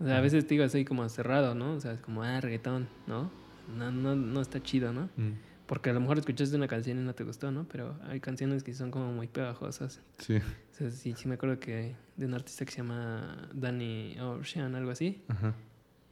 [0.01, 1.73] O sea, a veces te digo así como cerrado, ¿no?
[1.75, 3.31] O sea, es como, ah, reggaetón, ¿no?
[3.77, 5.09] No, no, no está chido, ¿no?
[5.17, 5.33] Mm,
[5.67, 7.67] Porque a lo mejor escuchaste una canción y no te gustó, ¿no?
[7.71, 10.01] Pero hay canciones que son como muy pegajosas.
[10.19, 10.37] sí.
[10.37, 14.77] O sea, sí, sí me acuerdo que de un artista que se llama Danny Ocean,
[14.77, 15.21] algo así.
[15.27, 15.53] Ajá.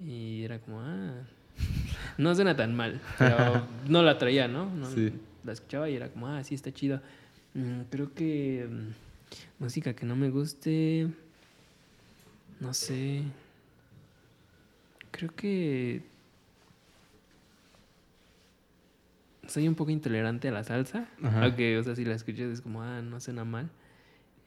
[0.05, 1.23] Y era como, ah,
[2.19, 4.69] no suena tan mal, pero no la traía, ¿no?
[4.75, 5.13] No- Sí.
[5.45, 7.01] La escuchaba y era como, ah, sí, está chido.
[7.55, 11.07] Mm, creo que mm, música que no me guste,
[12.59, 13.23] no sé.
[15.17, 16.03] Creo que
[19.47, 21.45] soy un poco intolerante a la salsa, Ajá.
[21.45, 23.71] aunque, o sea, si la escuchas es como, ah, no suena mal.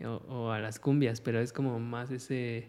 [0.03, 2.67] O, o a las cumbias, pero es como más ese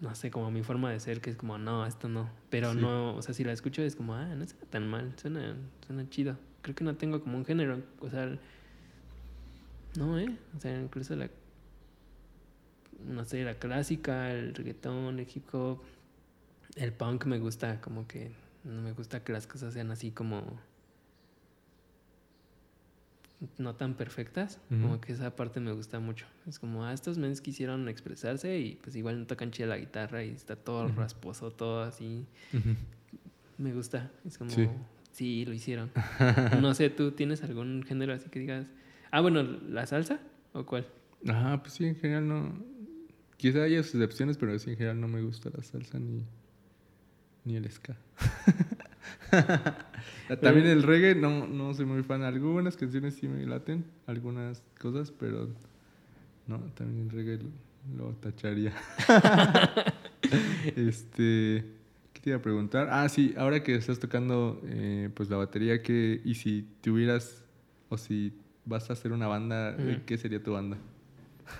[0.00, 2.28] no sé, como mi forma de ser, que es como, no, esto no.
[2.50, 2.80] Pero Sí.
[2.80, 5.54] no, o sea, si la escucho es como, ah, no suena tan mal, suena,
[5.86, 6.36] suena chido.
[6.62, 8.36] Creo que no tengo como un género, o sea,
[9.96, 10.36] no, ¿eh?
[10.56, 11.28] O sea, incluso la,
[13.06, 15.80] no sé, la clásica, el reggaetón, el hip hop,
[16.76, 18.32] el punk me gusta, como que
[18.64, 20.58] no me gusta que las cosas sean así como
[23.58, 26.26] no tan perfectas, como que esa parte me gusta mucho.
[26.46, 30.22] Es como, ah, estos mens quisieron expresarse y pues igual no tocan chida la guitarra
[30.22, 32.24] y está todo rasposo, todo así.
[33.58, 34.12] Me gusta.
[34.24, 34.68] Es como, Sí.
[35.10, 35.90] sí, lo hicieron.
[36.60, 38.66] no sé, ¿tú tienes algún género así que digas?
[39.10, 40.20] Ah, bueno, ¿la salsa?
[40.52, 40.86] ¿O cuál?
[41.28, 42.64] Ajá, pues sí, en general no.
[43.38, 46.24] Quizá haya excepciones, pero sí, en general no me gusta la salsa ni,
[47.44, 47.96] ni el ska.
[50.40, 52.22] También el reggae, no, no soy muy fan.
[52.22, 55.48] Algunas canciones sí me laten, algunas cosas, pero
[56.46, 57.50] no, también el reggae lo,
[57.96, 58.72] lo tacharía.
[60.76, 61.64] este,
[62.12, 62.88] ¿qué te iba a preguntar?
[62.90, 67.44] Ah, sí, ahora que estás tocando eh, pues la batería, ¿qué, y si tuvieras,
[67.88, 68.32] o si
[68.64, 70.04] vas a hacer una banda, eh, Ujú.
[70.06, 70.78] ¿qué sería tu banda?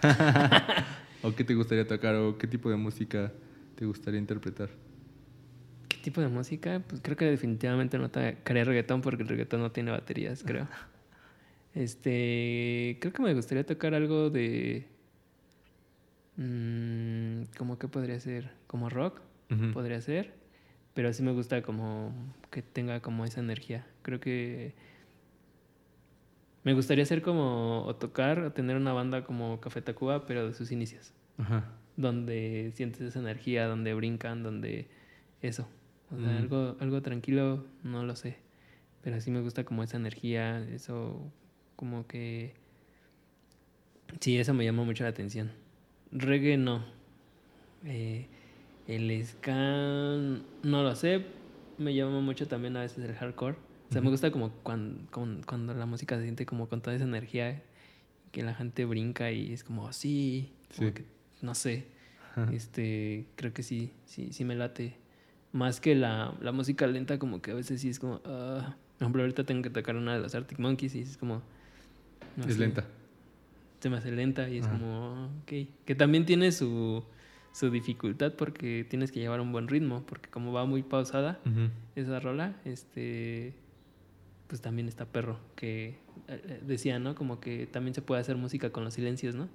[1.22, 2.16] ¿O qué te gustaría tocar?
[2.16, 3.32] ¿O qué tipo de música
[3.76, 4.70] te gustaría interpretar?
[6.02, 6.82] ¿Qué tipo de música?
[6.88, 10.66] Pues creo que definitivamente no tocaría reggaetón porque el reggaetón no tiene baterías, creo.
[11.74, 14.84] Este, creo que me gustaría tocar algo de...
[16.36, 18.50] mm, ¿Cómo que podría ser?
[18.66, 19.20] ¿Como rock?
[19.72, 20.34] Podría ser,
[20.92, 22.12] pero sí me gusta como
[22.50, 23.86] que tenga como esa energía.
[24.02, 24.74] Creo que
[26.64, 30.54] me gustaría ser como o tocar o tener una banda como Café Tacuba, pero de
[30.54, 31.70] sus inicios, Ajá.
[31.96, 34.88] donde sientes esa energía, donde brincan, donde
[35.40, 35.68] eso.
[36.14, 36.36] O sea, Mm.
[36.38, 38.36] algo, algo tranquilo, no lo sé.
[39.02, 41.30] Pero sí me gusta como esa energía, eso
[41.76, 42.54] como que...
[44.20, 45.50] Sí, eso me llama mucho la atención.
[46.12, 46.84] Reggae no.
[47.84, 48.26] Eh,
[48.86, 49.54] el ska
[50.62, 51.24] no lo sé.
[51.78, 53.56] Me llama mucho también a veces el hardcore.
[53.88, 57.04] O sea, me gusta como cuando, cuando, la música se siente como con toda esa
[57.04, 57.62] energía
[58.30, 60.94] que la gente brinca y es como sí, como Sí.
[60.94, 61.04] que,
[61.42, 61.86] no sé.
[62.52, 64.94] Este, creo que sí, sí, sí me late.
[65.52, 69.02] Más que la, la música lenta, como que a veces sí es como, ah, por
[69.04, 71.42] ejemplo, ahorita tengo que tocar una de los Arctic Monkeys y es como...
[72.36, 72.84] no es sé, lenta.
[73.80, 74.78] Se me hace lenta y es Ajá.
[74.78, 75.52] como, ok.
[75.84, 77.04] Que también tiene su,
[77.52, 81.68] su dificultad porque tienes que llevar un buen ritmo, porque como va muy pausada Ujú.
[81.96, 83.54] esa rola, este,
[84.46, 85.98] pues también está perro, que
[86.28, 87.14] eh, decía, ¿no?
[87.14, 89.48] Como que también se puede hacer música con los silencios, ¿no?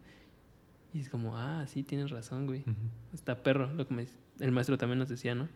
[0.93, 2.61] Y es como, ah, sí, tienes razón, güey.
[2.61, 2.73] Ujú.
[3.13, 4.07] Está perro, lo que me-
[4.39, 5.47] el maestro también nos decía, ¿no?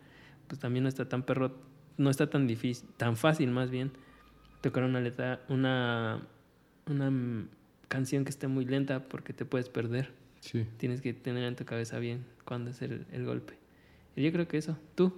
[0.52, 1.56] Pues también no está tan perro,
[1.98, 3.92] no está tan difícil, tan fácil más bien
[4.60, 6.22] tocar una letra, una,
[6.88, 7.46] una
[7.88, 10.12] canción que esté muy lenta porque te puedes perder.
[10.42, 10.66] Sí.
[10.76, 13.54] Tienes que tener en tu cabeza bien cuándo es el, el golpe.
[14.18, 15.14] Y yo creo que eso, tú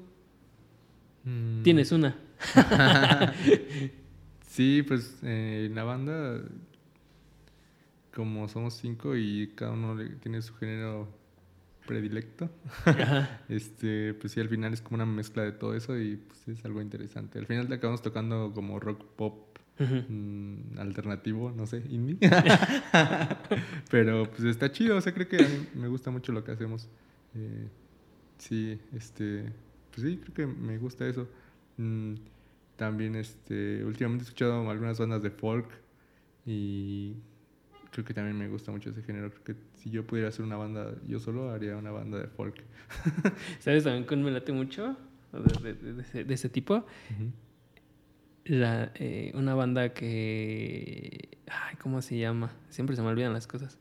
[1.26, 1.64] Mm.
[1.64, 2.16] tienes una.
[4.46, 6.42] Sí, pues eh, en la banda,
[8.14, 11.08] como somos cinco y cada uno tiene su género
[11.86, 12.50] predilecto,
[12.86, 13.42] Ajá.
[13.50, 16.66] este, pues sí, al final es como una mezcla de todo eso y pues es
[16.66, 17.40] algo interesante.
[17.40, 22.18] Al final te acabamos tocando como rock pop mm, alternativo, no sé, indie.
[23.92, 26.52] Pero pues está chido, o sea, creo que a mí me gusta mucho lo que
[26.52, 26.90] hacemos.
[27.36, 27.68] Eh,
[28.38, 29.52] sí, este,
[29.92, 31.28] pues sí, creo que me gusta eso.
[31.78, 32.16] Mm,
[32.76, 35.68] también, este, últimamente he escuchado algunas bandas de folk
[36.46, 37.16] y
[37.94, 39.30] creo que también me gusta mucho ese género.
[39.32, 42.62] Creo que si yo pudiera hacer una banda yo solo, haría una banda de folk.
[43.60, 44.98] ¿Sabes también con me late mucho?
[45.32, 46.86] De, de- de- de ese, tipo.
[48.46, 51.38] La, eh, una banda que.
[51.48, 52.52] Ay, ¿cómo se llama?
[52.70, 53.78] Siempre se me olvidan las cosas.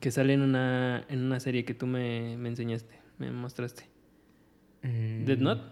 [0.00, 3.88] Que sale en una, en una serie que tú me, me enseñaste, me mostraste.
[4.82, 5.62] ¿Dead Note?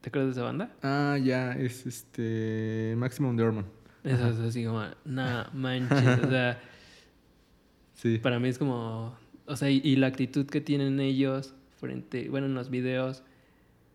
[0.00, 0.72] ¿Te acuerdas de esa banda?
[0.82, 3.66] Ah, ya, es este Maximum de Orman.
[4.04, 6.24] Eso es así como, nah, manches.
[6.24, 6.60] o sea,
[7.94, 8.18] Sí.
[8.18, 9.16] para mí es como.
[9.46, 12.28] O sea, y, y la actitud que tienen ellos frente.
[12.28, 13.22] Bueno, en los videos,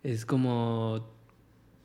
[0.04, 1.08] es como.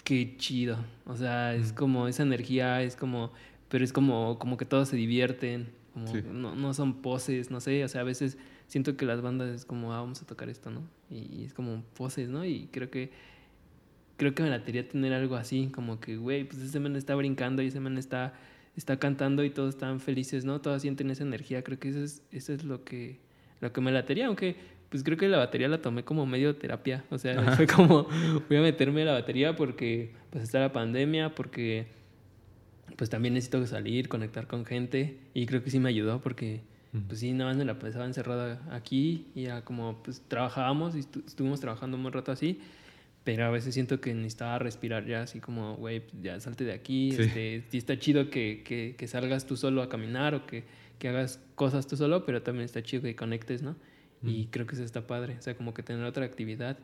[0.04, 0.78] Qué chido.
[1.06, 1.76] O sea, es Mm.
[1.76, 3.32] como esa energía, es como.
[3.68, 5.68] Pero es como, como que todos se divierten.
[5.92, 6.22] Como Sí.
[6.32, 7.84] no, no son poses, no sé.
[7.84, 10.70] O sea, a veces siento que las bandas es como, ah, vamos a tocar esto,
[10.70, 10.80] ¿no?
[11.10, 12.44] Y, y es como poses, ¿no?
[12.44, 13.12] Y creo que.
[14.18, 17.62] Creo que me latería tener algo así, como que, güey, pues ese man está brincando
[17.62, 18.34] y ese man está,
[18.76, 20.60] está cantando y todos están felices, ¿no?
[20.60, 21.62] Todos sienten esa energía.
[21.64, 23.20] Creo que eso es, eso es lo que,
[23.60, 24.56] lo que me latería, aunque
[24.90, 27.04] pues creo que la batería la tomé como medio terapia.
[27.10, 28.08] O sea, fue como,
[28.48, 31.86] voy a meterme a la batería porque pues está la pandemia, porque
[32.96, 36.62] pues también necesito salir, conectar con gente y creo que sí me ayudó porque
[36.92, 37.04] Ujú.
[37.08, 41.00] pues sí, nada más me la pasaba encerrada aquí y ya como pues trabajábamos y
[41.00, 42.60] estu- estuvimos trabajando un buen rato así,
[43.28, 47.12] pero a veces siento que necesitaba respirar ya así como, güey, ya salte de aquí,
[47.12, 47.24] Sí.
[47.24, 50.64] este, sí está chido que, que, que salgas tú solo a caminar o que,
[50.98, 53.76] que hagas cosas tú solo, pero también está chido que conectes, ¿no?
[54.22, 56.78] Y creo que eso está padre, o sea, como que tener otra actividad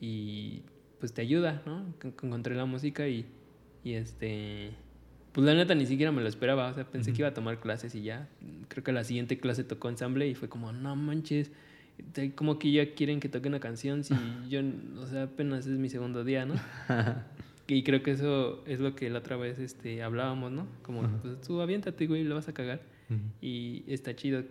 [0.00, 0.62] y
[1.00, 1.84] pues te ayuda, ¿no?
[2.04, 3.26] Encontré la música y,
[3.82, 4.70] y este...
[5.32, 7.58] Pues la neta ni siquiera me lo esperaba, o sea, pensé que iba a tomar
[7.58, 8.28] clases y ya.
[8.68, 11.50] Creo que la siguiente clase tocó ensamble y fue como, no manches,
[12.34, 14.14] como que ya quieren que toque una canción si
[14.48, 14.60] yo,
[14.98, 16.54] o sea, apenas es mi segundo día, ¿no?
[17.66, 20.66] Y creo que eso es lo que la otra vez este, hablábamos, ¿no?
[20.82, 22.82] Como, pues tú aviéntate, güey, lo vas a cagar.
[23.08, 23.20] Ujú.
[23.40, 24.44] Y está chido.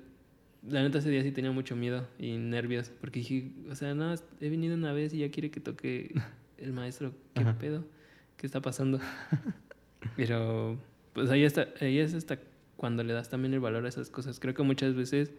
[0.68, 4.16] La neta ese día sí tenía mucho miedo y nervios, porque dije, o sea, no,
[4.42, 6.12] he venido una vez y ya quiere que toque
[6.58, 7.58] el maestro, ¿qué Ajá.
[7.60, 7.86] pedo?
[8.38, 9.00] ¿Qué está pasando?
[10.16, 10.80] Pero,
[11.14, 12.40] pues ahí, está, ahí es hasta
[12.78, 14.40] cuando le das también el valor a esas cosas.
[14.40, 15.32] Creo que muchas veces,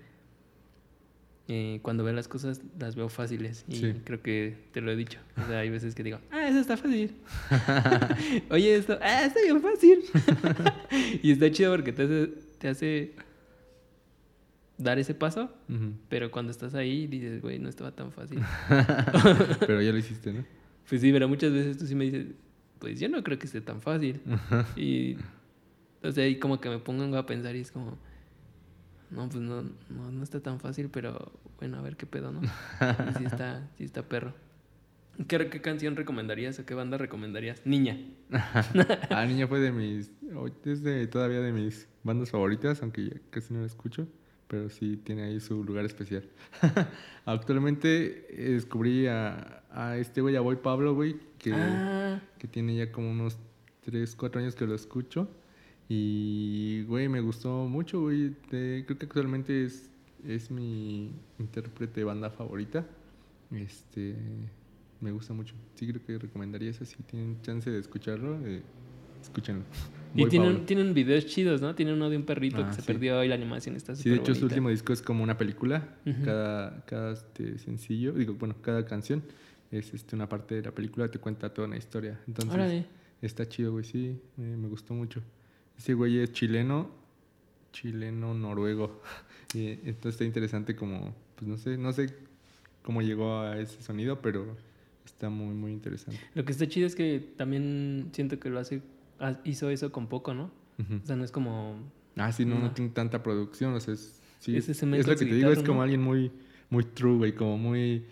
[1.49, 3.65] eh, cuando veo las cosas, las veo fáciles.
[3.69, 3.95] Y Sí.
[4.05, 5.19] creo que te lo he dicho.
[5.43, 7.13] O sea, hay veces que digo, ah, eso está fácil.
[8.51, 10.05] Oye, esto, ah, está bien fácil.
[11.23, 12.27] y está chido porque te hace,
[12.59, 13.15] te hace
[14.79, 15.93] dar ese paso, Ujú.
[16.09, 18.41] pero cuando estás ahí dices, güey, no estaba tan fácil.
[19.61, 20.45] Pero ya lo hiciste, ¿no?
[20.89, 22.27] Pues sí, pero muchas veces tú sí me dices,
[22.79, 24.21] pues yo no creo que esté tan fácil.
[24.77, 25.17] Y,
[26.03, 27.97] o sea, y como que me pongo a pensar y es como,
[29.15, 32.41] no, pues no, no, no está tan fácil, pero bueno, a ver qué pedo, ¿no?
[33.11, 34.35] Y sí está, sí está perro.
[35.29, 37.63] ¿Qué, ¿Qué canción recomendarías o qué banda recomendarías?
[37.65, 37.99] Niña.
[39.11, 40.11] Ah, Niña fue de mis.
[40.65, 44.09] Es de, todavía de mis bandas favoritas, aunque ya casi no la escucho.
[44.49, 46.29] pero sí tiene ahí su lugar especial.
[47.25, 52.75] Actualmente eh, descubrí a, a este güey, a Boy Pablo, güey, que, Ah, que tiene
[52.77, 53.39] ya como unos
[53.85, 55.29] 3, 4 años que lo escucho.
[55.89, 58.35] Y, güey, me gustó mucho, güey.
[58.49, 59.91] Creo que actualmente es,
[60.27, 62.87] es mi intérprete de banda favorita.
[63.53, 64.15] Este,
[65.01, 65.55] me gusta mucho.
[65.75, 66.85] Sí, creo que recomendaría eso.
[66.85, 68.63] Si tienen chance de escucharlo, eh,
[69.23, 69.65] escúchenlo.
[70.15, 71.75] y tienen, tienen videos chidos, ¿no?
[71.75, 72.87] Tienen uno de un perrito Ah, que se sí.
[72.87, 74.55] perdió y la animación está Sí, de súper hecho su bonita.
[74.55, 75.97] último disco es como una película.
[76.07, 76.25] Ujú.
[76.25, 79.23] Cada, cada este, sencillo, digo, bueno, cada canción
[79.71, 82.19] es este, una parte de la película, te cuenta toda una historia.
[82.27, 82.87] Entonces, Órale.
[83.21, 85.21] está chido, güey, sí, me, me gustó mucho.
[85.79, 86.91] Ese güey es chileno,
[87.73, 89.01] chileno-noruego.
[89.55, 92.13] Y entonces está interesante como, pues no sé, no sé
[92.83, 94.57] cómo llegó a ese sonido, pero
[95.05, 96.19] está muy, muy interesante.
[96.35, 98.83] Lo que está chido es que también siento que lo hace,
[99.45, 100.51] hizo eso con poco, ¿no?
[100.81, 101.77] O sea, no es como...
[102.17, 102.71] Ah, sí, no, no No.
[102.73, 106.03] tiene tanta producción, o sea, es, sí, es, lo que te digo, es como alguien
[106.03, 106.33] muy,
[106.69, 108.07] muy true, güey, como muy,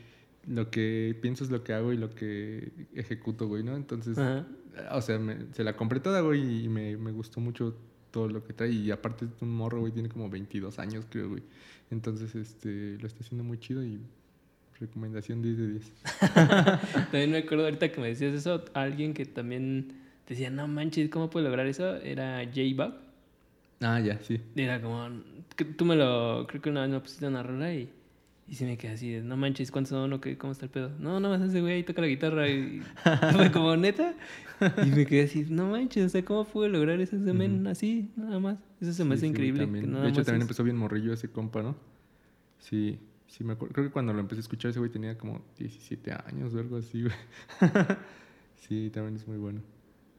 [0.47, 3.77] lo que pienso es lo que hago y lo que ejecuto, güey, ¿no?
[3.77, 4.47] Entonces, Ajá.
[4.93, 7.77] o sea, me- se la compré toda, güey, y me, me gustó mucho
[8.11, 11.31] todo lo que trae, y aparte es un morro, güey, tiene como 22 años, creo,
[11.31, 11.43] güey,
[11.91, 14.01] entonces, este, lo está haciendo muy chido y
[14.81, 15.93] recomendación 10 de 10.
[17.11, 19.93] También me acuerdo ahorita que me decías eso, alguien que también
[20.29, 21.97] decía, no manches, ¿cómo puedo lograr eso?
[21.97, 22.95] Era J-Bug.
[23.81, 24.41] Ah, ya, sí.
[24.57, 25.09] Era como,
[25.77, 27.91] tú me lo, creo que una vez me pusiste una rola y,
[28.53, 30.37] y sí me quedé así, de, no manches, ¿cuántos son o qué?
[30.37, 30.91] ¿Cómo está el pedo?
[30.99, 32.83] No, no más ese güey ahí toca la guitarra y
[33.33, 34.15] fue como, ¿neta?
[34.85, 37.71] Y me quedé así, no manches, o sea, ¿cómo pude lograr ese men Ujú.
[37.71, 38.59] así, nada más?
[38.79, 39.61] Eso se me Sí, hace sí, increíble.
[39.65, 39.87] también.
[39.87, 41.75] que nada De hecho, más también es- empezó bien morrillo ese compa, ¿no?
[42.59, 43.73] Sí, sí, me acuerdo.
[43.73, 46.77] Creo que cuando lo empecé a escuchar, ese güey tenía como 17 años o algo
[46.77, 47.15] así, güey.
[48.69, 49.63] sí, también es muy bueno.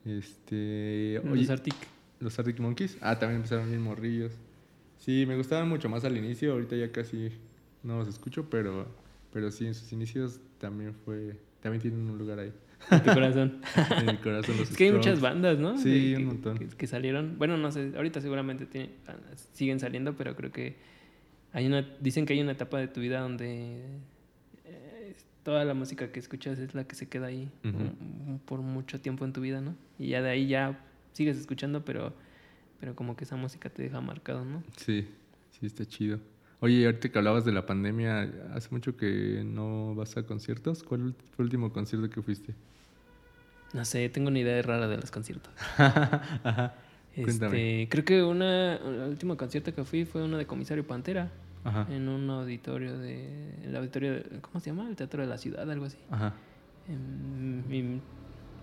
[0.05, 1.21] Este.
[1.23, 1.75] Los Oye, Arctic.
[2.19, 2.97] los Arctic Monkeys.
[3.01, 4.33] Ah, también empezaron bien morrillos.
[4.97, 6.53] Sí, me gustaban mucho más al inicio.
[6.53, 7.29] Ahorita ya casi
[7.83, 8.87] no los escucho, pero,
[9.31, 11.37] pero sí, en sus inicios también fue.
[11.61, 12.51] También tienen un lugar ahí.
[12.91, 13.61] en tu corazón.
[13.99, 15.77] En mi corazón los Es que hay muchas bandas, ¿no?
[15.77, 16.57] Sí, De- un que, montón.
[16.57, 17.37] Que, que salieron.
[17.37, 18.89] Bueno, no sé, ahorita seguramente tiene-
[19.53, 20.75] siguen saliendo, pero creo que
[21.53, 23.81] hay una, dicen que hay una etapa de tu vida donde
[24.65, 27.49] eh, toda la música que escuchas es la que se queda ahí
[28.45, 29.75] por mucho tiempo en tu vida, ¿no?
[29.99, 30.79] Y ya de ahí ya
[31.13, 32.13] sigues escuchando, pero,
[32.79, 34.63] pero como que esa música te deja marcado, ¿no?
[34.77, 35.07] Sí,
[35.51, 36.19] sí, está chido.
[36.63, 38.21] Oye, ahorita que hablabas de la pandemia,
[38.53, 40.81] hace mucho que no vas a conciertos.
[40.81, 42.55] ¿Cuál fue el último concierto que fuiste?
[43.73, 45.51] No sé, tengo una idea rara de los conciertos.
[45.77, 46.73] Ajá.
[47.11, 47.87] Este, Cuéntame.
[47.91, 51.29] creo que una, el último concierto que fui fue uno de Comisario Pantera.
[51.65, 51.87] Ajá.
[51.89, 54.89] en un auditorio de el auditorio de, ¿cómo se llama?
[54.89, 56.33] el teatro de la ciudad algo así Ajá.
[56.89, 58.01] Em,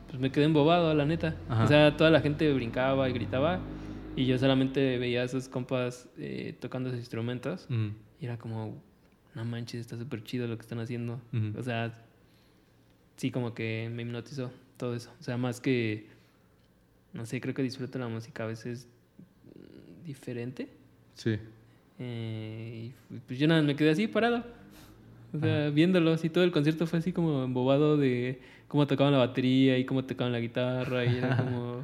[0.06, 1.64] pues me quedé embobado la neta Ajá.
[1.64, 3.58] o sea toda la gente brincaba y gritaba
[4.16, 7.66] y yo solamente veía a esos compas eh, tocando sus instrumentos.
[8.20, 8.82] Y era como
[9.34, 11.20] no manches está súper chido lo que están haciendo
[11.56, 11.94] o sea
[13.16, 15.10] sí como que me hipnotizó todo eso.
[15.20, 16.06] O sea más que
[17.12, 18.88] no sé creo que disfruto la música a veces
[20.04, 20.68] diferente.
[21.14, 21.36] Sí.
[21.98, 24.44] eh, y pues yo nada, me quedé así parado.
[25.32, 29.20] O sea, viéndolos y todo el concierto fue así como embobado de cómo tocaban la
[29.20, 31.82] batería y cómo tocaban la guitarra y era como,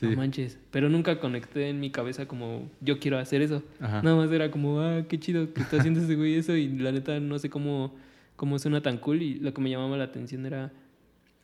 [0.00, 0.06] Sí.
[0.06, 0.58] no manches.
[0.72, 3.62] Pero nunca conecté en mi cabeza como, yo quiero hacer eso.
[3.80, 4.02] Ajá.
[4.02, 6.90] Nada más era como, ah, qué chido que está haciendo ese güey eso y la
[6.90, 7.94] neta no sé cómo,
[8.34, 10.72] cómo suena tan cool y lo que me llamaba la atención era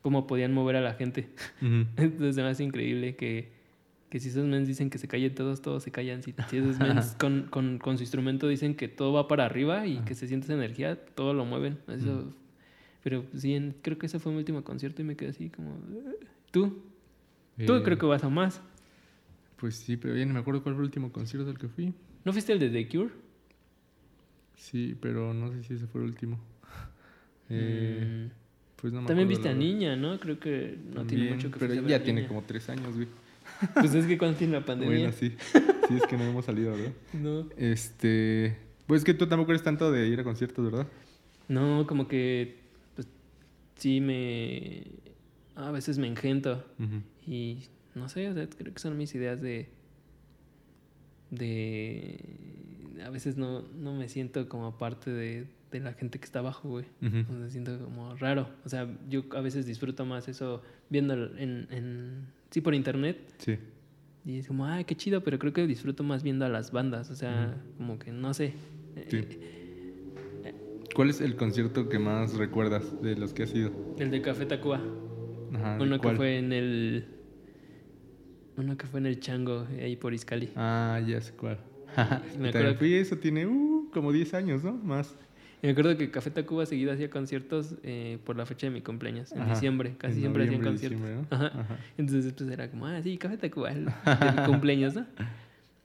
[0.01, 1.29] cómo podían mover a la gente.
[1.61, 1.85] Ujú.
[1.97, 3.51] Entonces se me hace increíble que,
[4.09, 6.21] que si esos mens dicen que se callen todos, todos se callan.
[6.21, 9.87] Si, si esos mens con, con, con su instrumento dicen que todo va para arriba
[9.87, 11.77] y que se siente esa energía, todo lo mueven.
[11.87, 12.33] Eso,
[13.01, 15.71] Pero sí, en- creo que ese fue mi último concierto y me quedé así como...
[15.93, 16.25] "Eh".
[16.51, 16.83] ¿Tú?
[17.65, 18.61] Tú Eh, creo que vas a más.
[19.57, 21.93] Pues sí, pero ya no me acuerdo cuál fue el último concierto al que fui.
[22.25, 23.11] ¿No fuiste el de The Cure?
[24.55, 26.39] Sí, pero no sé si ese fue el último.
[27.49, 28.31] Eh, Mm.
[28.77, 29.53] pues no me También viste a.
[29.53, 30.19] Niña, ¿no?
[30.19, 32.27] Creo que no tiene mucho que Pero ver ya a tiene Niña.
[32.29, 33.07] como tres años, güey.
[33.75, 34.95] Pues es que cuando tiene la pandemia.
[34.97, 35.35] Bueno, sí.
[35.87, 36.93] Sí, es que no hemos salido, ¿verdad?
[37.13, 37.47] No.
[37.57, 38.57] Este.
[38.87, 40.87] Pues que tú tampoco eres tanto de ir a conciertos, ¿verdad?
[41.47, 42.59] No, como que
[42.95, 43.07] pues,
[43.75, 44.83] sí me...
[45.55, 47.01] A veces me engento Ujú.
[47.25, 47.63] Y
[47.95, 49.69] no sé, o sea, creo que son mis ideas de...
[51.29, 52.19] De...
[53.05, 56.69] A veces no, no me siento como parte de, de la gente que está abajo,
[56.69, 56.85] güey.
[57.01, 58.49] O sea, siento como raro.
[58.65, 62.27] O sea, yo a veces disfruto más eso viendo en, en...
[62.49, 63.17] Sí, por internet.
[63.37, 63.57] Sí.
[64.25, 67.09] Y es como, ay, qué chido, pero creo que disfruto más viendo a las bandas.
[67.09, 68.53] O sea, como que no sé.
[69.07, 69.17] Sí.
[69.17, 70.53] Eh,
[70.93, 73.71] ¿Cuál es el concierto que más recuerdas de los que has ido?
[73.97, 74.81] El de Café Tacuba.
[75.53, 77.05] Ajá, ¿de Uno que fue en el.
[78.57, 80.49] Uno que fue en el Chango, ahí por Iscali.
[80.55, 81.57] Ah, ya sé cuál.
[82.39, 84.73] Me acuerdo, fui, eso tiene uh, como 10 años, ¿no?
[84.73, 85.15] Más.
[85.61, 89.31] me acuerdo que Café Tacuba seguido hacía conciertos eh, por la fecha de mi cumpleaños,
[89.33, 89.53] en Ajá.
[89.53, 89.95] diciembre.
[89.97, 91.01] Casi En siempre hacían conciertos.
[91.01, 91.27] ¿no?
[91.29, 91.47] Ajá.
[91.47, 91.77] Ajá.
[91.97, 93.91] Entonces, pues era como, ah, sí, Café Tacuba, el, de
[94.37, 95.05] mi cumpleaños, ¿no?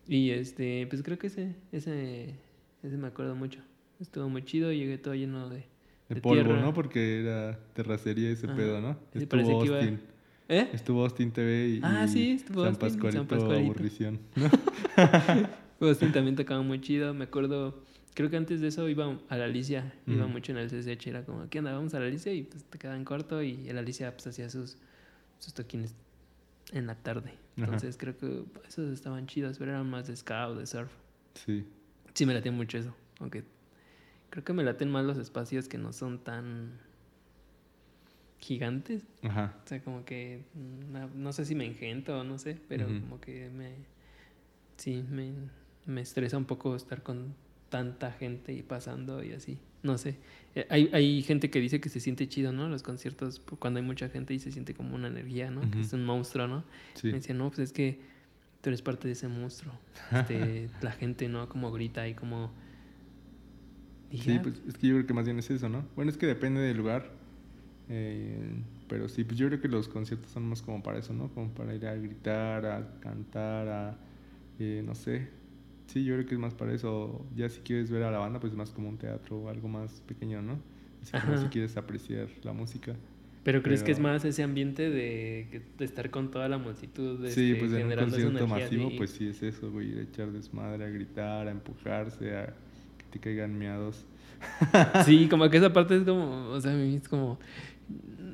[0.08, 2.34] Y este, pues creo que ese, ese,
[2.82, 3.60] ese me acuerdo mucho.
[3.98, 5.64] Estuvo muy chido, llegué todo lleno de.
[6.08, 6.60] De, De polvo, tierra.
[6.60, 6.72] ¿no?
[6.74, 8.56] Porque era terracería ese Ajá.
[8.56, 8.92] pedo, ¿no?
[9.12, 10.00] Sí, Estuvo parecía que iba- Austin.
[10.48, 10.70] ¿Eh?
[10.72, 13.64] Estuvo Austin TV y, Ah, sí, estuvo San Austin, San Pascualito, Pascualito.
[13.64, 14.20] Aburrición.
[15.80, 17.82] Austin también tocaba muy chido, me acuerdo.
[18.14, 20.32] Creo que antes de eso iba a la Alicia, iba Ujú.
[20.32, 21.72] mucho en el CCH, era como, ¿qué onda?
[21.74, 24.78] Vamos a la Alicia y pues te quedaban corto y el Alicia pues hacía sus,
[25.38, 25.94] sus toquines
[26.72, 27.30] en la tarde.
[27.56, 27.64] Ajá.
[27.64, 30.90] Entonces creo que esos estaban chidos, pero eran más de ska o de surf.
[31.34, 31.66] Sí.
[32.14, 33.44] Sí me latían mucho eso, aunque
[34.30, 36.78] creo que me laten más los espacios que no son tan
[38.38, 39.04] gigantes.
[39.22, 39.56] Ajá.
[39.64, 42.86] O sea, como que mm, no, no sé si me engento o no sé, pero
[42.86, 43.74] como que me
[44.76, 45.32] sí me,
[45.86, 47.34] me estresa un poco estar con
[47.68, 49.58] tanta gente y pasando y así.
[49.82, 50.16] No sé.
[50.54, 52.68] Eh, Hay, hay gente que dice que se siente chido, ¿no?
[52.68, 55.68] Los conciertos cuando hay mucha gente y se siente como una energía, ¿no?
[55.70, 56.64] Que es un monstruo, ¿no?
[56.94, 57.08] Sí.
[57.08, 58.00] Me decían, no, pues es que
[58.60, 59.72] tú eres parte de ese monstruo.
[60.12, 61.48] Este, la gente, ¿no?
[61.48, 62.52] Como grita y como...
[64.12, 65.84] Sí, "Ah, pues es que yo creo que más bien es eso, ¿no?
[65.96, 67.10] Bueno, es que depende del lugar.
[67.88, 68.50] eh,
[68.88, 71.28] pero sí, pues yo creo que los conciertos son más como para eso, ¿no?
[71.34, 73.98] Como para ir a gritar, a cantar, a.
[74.58, 75.28] eh, no sé.
[75.86, 77.26] Sí, yo creo que es más para eso.
[77.36, 79.68] Ya si quieres ver a la banda, pues es más como un teatro o algo
[79.68, 80.58] más pequeño, ¿no?
[81.02, 82.94] Así como si quieres apreciar la música.
[83.44, 87.32] Pero crees que es más ese ambiente de, de estar con toda la multitud, de
[87.32, 90.88] Sí, este, pues en un concierto masivo, pues sí es eso, güey, echar desmadre, a
[90.88, 92.54] gritar, a empujarse, a
[93.18, 94.04] te caigan miados.
[95.04, 97.38] Sí, como que esa parte es como, o sea, es como,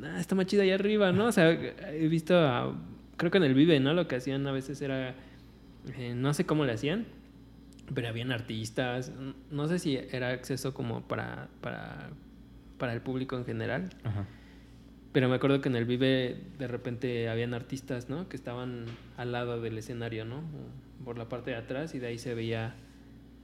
[0.05, 1.26] "Ah, está más chida allá arriba, ¿no?
[1.26, 2.74] O sea, he visto, a-
[3.16, 3.95] creo que en el Vive, ¿no?
[3.95, 5.14] Lo que hacían a veces era,
[5.97, 7.07] eh, no sé cómo le hacían,
[7.95, 9.12] pero habían artistas,
[9.51, 12.11] no sé si era acceso como para, para,
[12.78, 14.24] para el público en general, Ajá.
[15.12, 18.28] pero me acuerdo que en el Vive de repente habían artistas, ¿no?
[18.28, 20.43] Que estaban al lado del escenario, ¿no?
[21.05, 22.74] Por la parte de atrás y de ahí se veía,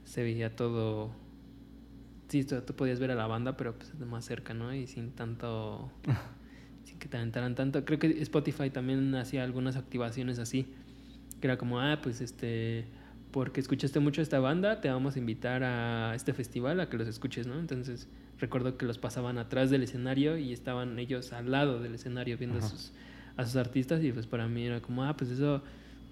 [0.03, 1.11] se veía todo.
[2.29, 4.73] Sí, tú, tú podías ver a la banda, pero pues de más cerca, ¿no?
[4.73, 5.91] Y sin tanto,
[6.85, 7.83] sin que te aventaran tanto.
[7.83, 10.71] Creo que Spotify también hacía algunas activaciones así,
[11.41, 12.85] que era como, ah, pues este,
[13.31, 17.07] porque escuchaste mucho esta banda, te vamos a invitar a este festival a que los
[17.07, 17.59] escuches, ¿no?
[17.59, 18.07] Entonces
[18.39, 22.59] recuerdo que los pasaban atrás del escenario y estaban ellos al lado del escenario viendo
[22.59, 22.93] a sus,
[23.37, 25.63] a sus artistas y pues para mí era como, ah, pues eso,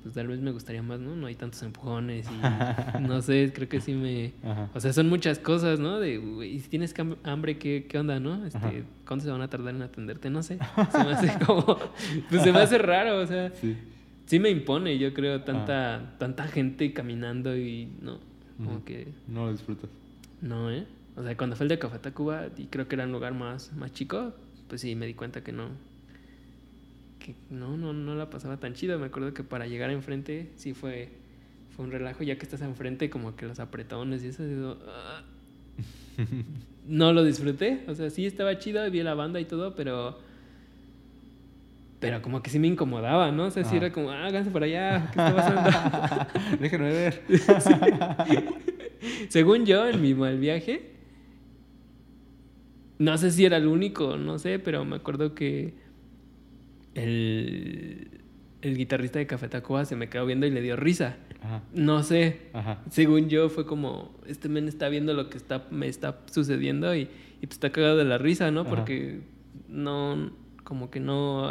[0.03, 1.15] pues tal vez me gustaría más, ¿no?
[1.15, 4.33] No hay tantos empujones y no sé, creo que sí me...
[4.49, 4.69] Ajá.
[4.73, 5.99] O sea, son muchas cosas, ¿no?
[5.99, 6.93] De, güey, y si tienes
[7.23, 8.45] hambre, ¿qué, qué onda, no?
[8.45, 10.29] Este, ¿Cuánto se van a tardar en atenderte?
[10.29, 10.59] No sé.
[10.91, 11.77] Se me hace como...
[12.29, 13.51] Pues se me hace raro, o sea...
[13.51, 13.75] Sí.
[14.25, 18.19] Sí me impone, yo creo, tanta, tanta gente caminando y no,
[18.57, 19.89] como que No lo disfrutas.
[20.41, 20.85] no, ¿eh?
[21.15, 23.71] O sea, cuando fue el de Café Tacuba y creo que era un lugar más,
[23.73, 24.33] más chico,
[24.67, 25.69] pues sí, me di cuenta que no,
[27.33, 28.97] que no, no, no la pasaba tan chido.
[28.99, 31.09] Me acuerdo que para llegar enfrente sí fue,
[31.75, 35.21] fue un relajo, ya que estás enfrente como que los apretones y eso, digo, "Ah".
[36.87, 40.19] no lo disfruté, o sea, sí estaba chido, vi la banda y todo, pero...
[41.99, 43.45] Pero como que sí me incomodaba, ¿no?
[43.45, 43.77] O sea, sí Ah.
[43.77, 46.27] era como, ah, háganse para allá, ¿qué está pasando?
[46.61, 47.23] Déjenme ver.
[49.29, 50.91] Según yo, en mi mal viaje,
[52.99, 55.73] no sé si era el único, no sé, pero me acuerdo que
[56.97, 58.09] el,
[58.61, 61.17] el guitarrista de Café Tacuba se me quedó viendo y le dio risa.
[61.41, 61.61] Ajá.
[61.73, 62.41] No sé.
[62.53, 62.81] Ajá.
[62.89, 67.01] Según yo, fue como, este men está viendo lo que está, me está sucediendo y,
[67.41, 68.61] y pues está cagado de la risa, ¿no?
[68.61, 68.69] Ajá.
[68.71, 69.21] Porque
[69.67, 70.31] no,
[70.63, 71.49] como que no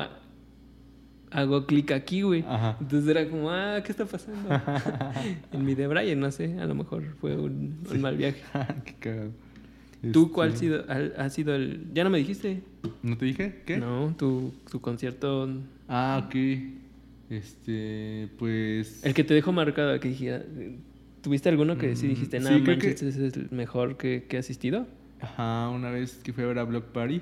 [1.30, 2.44] hago clic aquí, güey.
[2.80, 4.48] Entonces era como, ah, ¿qué está pasando?
[5.52, 7.98] en mi de Brian, no sé, a lo mejor fue un, un Sí.
[7.98, 8.42] mal viaje.
[8.84, 9.30] Qué cagado.
[10.12, 11.86] ¿Tú cuál ha Este, sido, al- ha sido el...?
[11.94, 12.62] Ya no me dijiste.
[13.02, 13.62] ¿No te dije?
[13.66, 13.78] ¿Qué?
[13.78, 15.48] No, tu, tu concierto...
[15.88, 16.34] Ah, ok.
[17.30, 19.04] Este, pues.
[19.04, 20.42] El que te dejó marcado, que dijera...
[21.22, 24.24] ¿Tuviste alguno que sí Mm, dijiste, sí, nada, creo que- ese es el mejor que,
[24.28, 24.86] que he asistido?
[25.20, 27.20] Ajá, una vez que fui a ver a Block Party,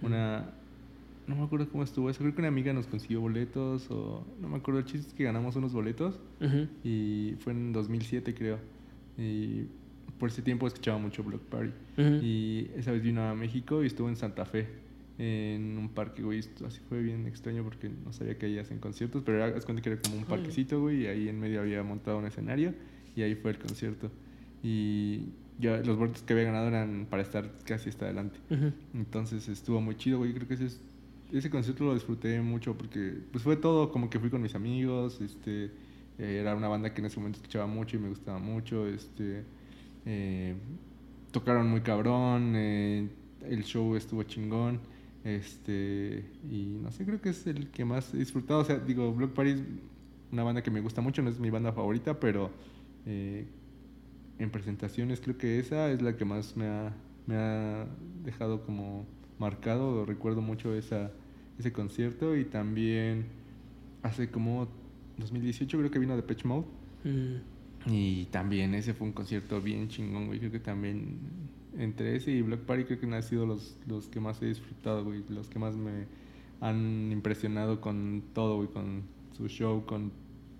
[0.00, 0.50] una.
[1.26, 2.20] No me acuerdo cómo estuvo eso.
[2.20, 4.26] Creo que una amiga nos consiguió boletos o.
[4.40, 4.80] No me acuerdo.
[4.80, 6.68] El chiste es que ganamos unos boletos Ujú.
[6.84, 8.58] y fue en 2007, creo.
[9.18, 9.64] Y
[10.24, 11.70] por ese tiempo escuchaba mucho Block Party.
[12.24, 14.66] Y esa vez vino a México y estuvo en Santa Fe,
[15.18, 16.38] en un parque, güey.
[16.38, 19.82] Así fue bien extraño porque no sabía que ahí hacen conciertos, pero era, haz cuenta
[19.82, 22.72] que era como un parquecito, güey, y ahí en medio había montado un escenario
[23.14, 24.10] y ahí fue el concierto.
[24.62, 25.26] Y
[25.60, 28.38] ya los boletos que había ganado eran para estar casi hasta adelante.
[28.94, 30.32] Entonces estuvo muy chido, güey.
[30.32, 30.80] Creo que ese, es-
[31.34, 35.20] ese concierto lo disfruté mucho porque pues fue todo como que fui con mis amigos,
[35.20, 35.70] este,
[36.18, 38.86] era una banda que en ese momento escuchaba mucho y me gustaba mucho.
[38.86, 39.42] Este,
[40.06, 40.54] eh,
[41.30, 43.08] tocaron muy cabrón, eh,
[43.48, 44.80] el show estuvo chingón.
[45.24, 48.60] Este, y no sé, creo que es el que más he disfrutado.
[48.60, 49.62] O sea, digo, Block Party es
[50.30, 52.50] una banda que me gusta mucho, no es mi banda favorita, pero
[53.06, 56.92] en presentaciones creo que esa es la que más me ha,
[57.26, 57.86] me ha
[58.24, 59.06] dejado como
[59.38, 60.04] marcado.
[60.04, 61.10] Recuerdo mucho esa,
[61.58, 63.26] ese concierto y también
[64.02, 64.68] hace como
[65.18, 66.66] 2018 creo que vino de Patch Mode.
[67.04, 67.53] Mm.
[67.86, 70.38] Y también ese fue un concierto bien chingón, güey.
[70.38, 71.18] Creo que también
[71.78, 75.04] entre ese y Black Party creo que han sido los, los que más he disfrutado,
[75.04, 75.22] güey.
[75.28, 76.06] Los que más me
[76.60, 78.68] han impresionado con todo, güey.
[78.68, 79.02] Con
[79.36, 80.12] su show, con,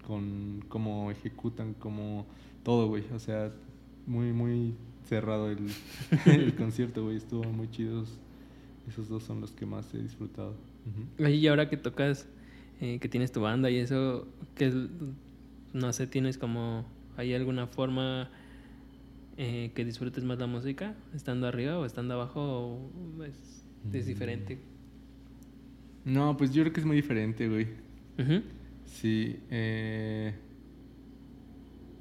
[0.06, 2.26] con cómo ejecutan, como
[2.62, 3.04] todo, güey.
[3.14, 3.52] O sea,
[4.06, 4.74] muy, muy
[5.08, 5.70] cerrado el,
[6.26, 7.16] el concierto, güey.
[7.16, 8.18] Estuvo muy chidos.
[8.88, 10.54] Esos dos son los que más he disfrutado.
[11.18, 12.26] Y ahora que tocas,
[12.80, 14.88] eh, que tienes tu banda y eso, que
[15.72, 16.84] no sé, tienes como,
[17.16, 18.30] ¿hay alguna forma
[19.36, 20.94] eh, que disfrutes más la música?
[21.14, 22.40] ¿Estando arriba o estando abajo?
[23.18, 24.58] O es, es, diferente?
[26.04, 27.68] No, pues yo creo que es muy diferente, güey.
[28.86, 29.38] Sí.
[29.50, 30.34] Eh,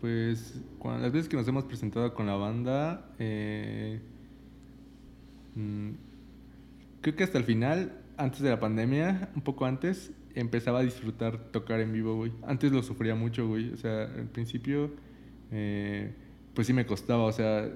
[0.04, 4.02] pues cuando, las veces que nos hemos presentado con la banda, eh,
[5.56, 5.92] mm,
[7.00, 11.38] creo que hasta el final, antes de la pandemia, un poco antes, empezaba a disfrutar
[11.52, 12.32] tocar en vivo, güey.
[12.44, 13.72] Antes lo sufría mucho, güey.
[13.72, 14.92] O sea, al principio,
[15.52, 16.14] eh,
[16.54, 17.72] pues sí me costaba, o sea,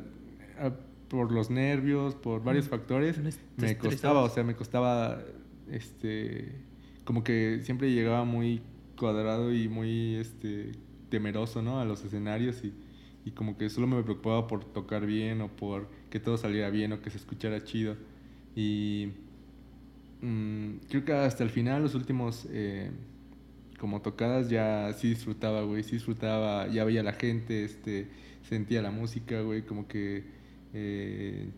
[1.08, 3.20] por los nervios, por varios factores,
[3.58, 5.22] me costaba, o sea, me costaba,
[5.72, 6.56] este,
[7.04, 8.62] como que siempre llegaba muy
[8.98, 10.72] cuadrado y muy, este,
[11.10, 11.80] temeroso, ¿no?
[11.80, 12.74] A los escenarios y,
[13.26, 16.92] y como que solo me preocupaba por tocar bien o por que todo saliera bien
[16.94, 17.96] o que se escuchara chido.
[18.56, 19.10] Y
[20.22, 22.92] mm, creo que hasta el final, los últimos eh,
[23.80, 28.08] como tocadas, ya sí disfrutaba, güey, sí disfrutaba, ya veía a la gente, este,
[28.48, 30.24] sentía la música, güey, como que...
[30.74, 31.50] Eh,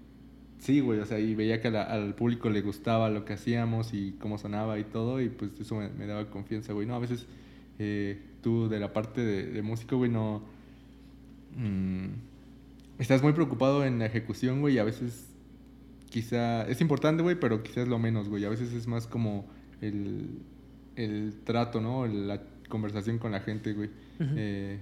[0.60, 4.14] sí, güey, o sea, y veía que al público le gustaba lo que hacíamos y
[4.20, 6.86] cómo sonaba y todo, y pues eso me, daba confianza, güey.
[6.86, 7.26] No, a veces
[7.80, 10.44] eh, tú de la parte de, músico, güey, no...
[11.56, 12.10] Mm,
[13.00, 15.30] estás muy preocupado en la ejecución, güey, y a veces
[16.10, 16.68] quizá...
[16.68, 18.46] Es importante, güey, pero quizás lo menos, güey.
[18.46, 19.48] A veces es más como
[19.82, 20.40] el,
[20.96, 22.08] el trato, ¿no?
[22.08, 23.90] La conversación con la gente, güey.
[24.20, 24.80] eh,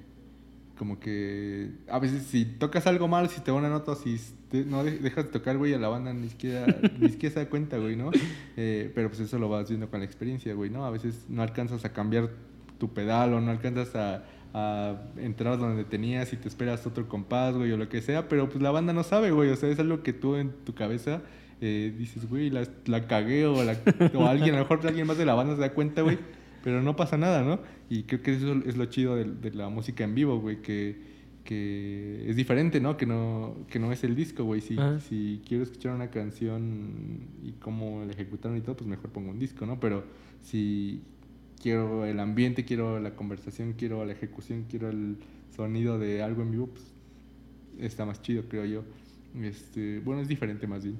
[0.78, 4.20] como que a veces si tocas algo mal, si te va una nota, si
[4.66, 6.66] no dejas de tocar, güey, a la banda ni siquiera,
[7.00, 8.12] ni siquiera se da cuenta, güey, ¿no?
[8.56, 10.86] Eh, pero pues eso lo vas viendo con la experiencia, güey, ¿no?
[10.86, 12.30] A veces no alcanzas a cambiar
[12.78, 14.24] tu pedal o no alcanzas a,
[15.18, 18.62] entrar donde tenías y te esperas otro compás, güey, o lo que sea, pero pues
[18.62, 21.22] la banda no sabe, güey, o sea, es algo que tú en tu cabeza
[21.60, 23.78] eh, dices, güey, la, la cagué o, la,
[24.14, 26.18] o alguien, a lo mejor alguien más de la banda se da cuenta, güey,
[26.64, 27.60] pero no pasa nada, ¿no?
[27.90, 31.00] Y creo que eso es lo chido de, la música en vivo, güey, que,
[31.44, 32.98] que es diferente, ¿no?
[32.98, 34.62] Que no, que no es el disco, güey.
[34.62, 34.78] Si,
[35.08, 39.40] si quiero escuchar una canción y cómo la ejecutaron y todo, pues mejor pongo un
[39.40, 39.80] disco, ¿no?
[39.80, 40.04] Pero
[40.42, 41.02] si
[41.62, 45.18] quiero el ambiente, quiero la conversación, quiero la ejecución, quiero el
[45.56, 46.86] sonido de algo en vivo, pues
[47.80, 48.84] está más chido, creo yo.
[49.42, 50.98] Este, bueno, es diferente más bien.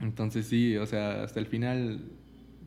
[0.00, 2.00] Entonces sí, o sea, hasta el final,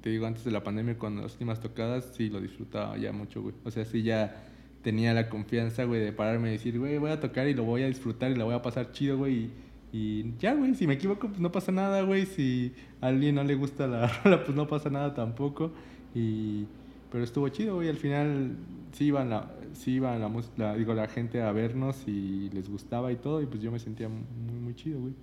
[0.01, 3.41] te digo, antes de la pandemia, cuando las últimas tocadas, sí lo disfrutaba ya mucho,
[3.41, 3.55] güey.
[3.63, 4.43] O sea, sí ya
[4.81, 7.83] tenía la confianza, güey, de pararme y decir, güey, voy a tocar y lo voy
[7.83, 9.36] a disfrutar y lo voy a pasar chido, güey.
[9.36, 9.51] Y,
[9.91, 12.25] y ya, güey, si me equivoco, pues no pasa nada, güey.
[12.25, 15.73] Si a alguien no le gusta la rola, pues no pasa nada tampoco.
[16.16, 16.66] Y,
[17.12, 17.89] pero estuvo chido, güey.
[17.89, 18.55] Al final
[18.93, 20.21] sí iban la, sí iban
[20.58, 23.42] la, digo, la gente a vernos y les gustaba y todo.
[23.42, 25.13] Y pues yo me sentía muy, muy chido, güey.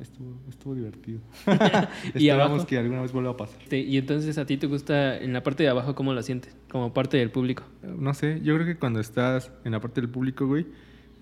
[0.00, 1.20] estuvo, estuvo divertido.
[2.14, 3.60] y Esperamos que alguna vez vuelva a pasar.
[3.72, 6.56] y entonces a ti te gusta en la parte de abajo, ¿cómo lo sientes?
[6.70, 7.64] Como parte del público.
[7.82, 10.66] No sé, yo creo que cuando estás en la parte del público, güey,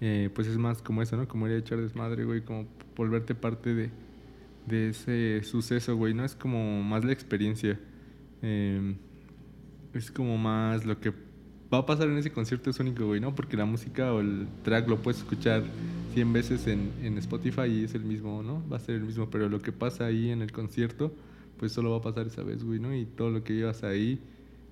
[0.00, 1.28] eh, pues es más como eso, ¿no?
[1.28, 2.66] Como ir a echar desmadre, güey, como
[2.96, 3.90] volverte parte de,
[4.66, 6.24] de ese suceso, güey, ¿no?
[6.24, 7.78] Es como más la experiencia.
[8.42, 8.94] Eh,
[9.94, 11.12] es como más lo que
[11.72, 13.34] va a pasar en ese concierto es único, güey, ¿no?
[13.34, 15.62] Porque la música o el track lo puedes escuchar
[16.14, 18.62] 100 veces en, en, Spotify y es el mismo, ¿no?
[18.68, 21.12] Va a ser el mismo, pero lo que pasa ahí en el concierto,
[21.58, 22.94] pues solo va a pasar esa vez, güey, ¿no?
[22.94, 24.20] Y todo lo que llevas ahí,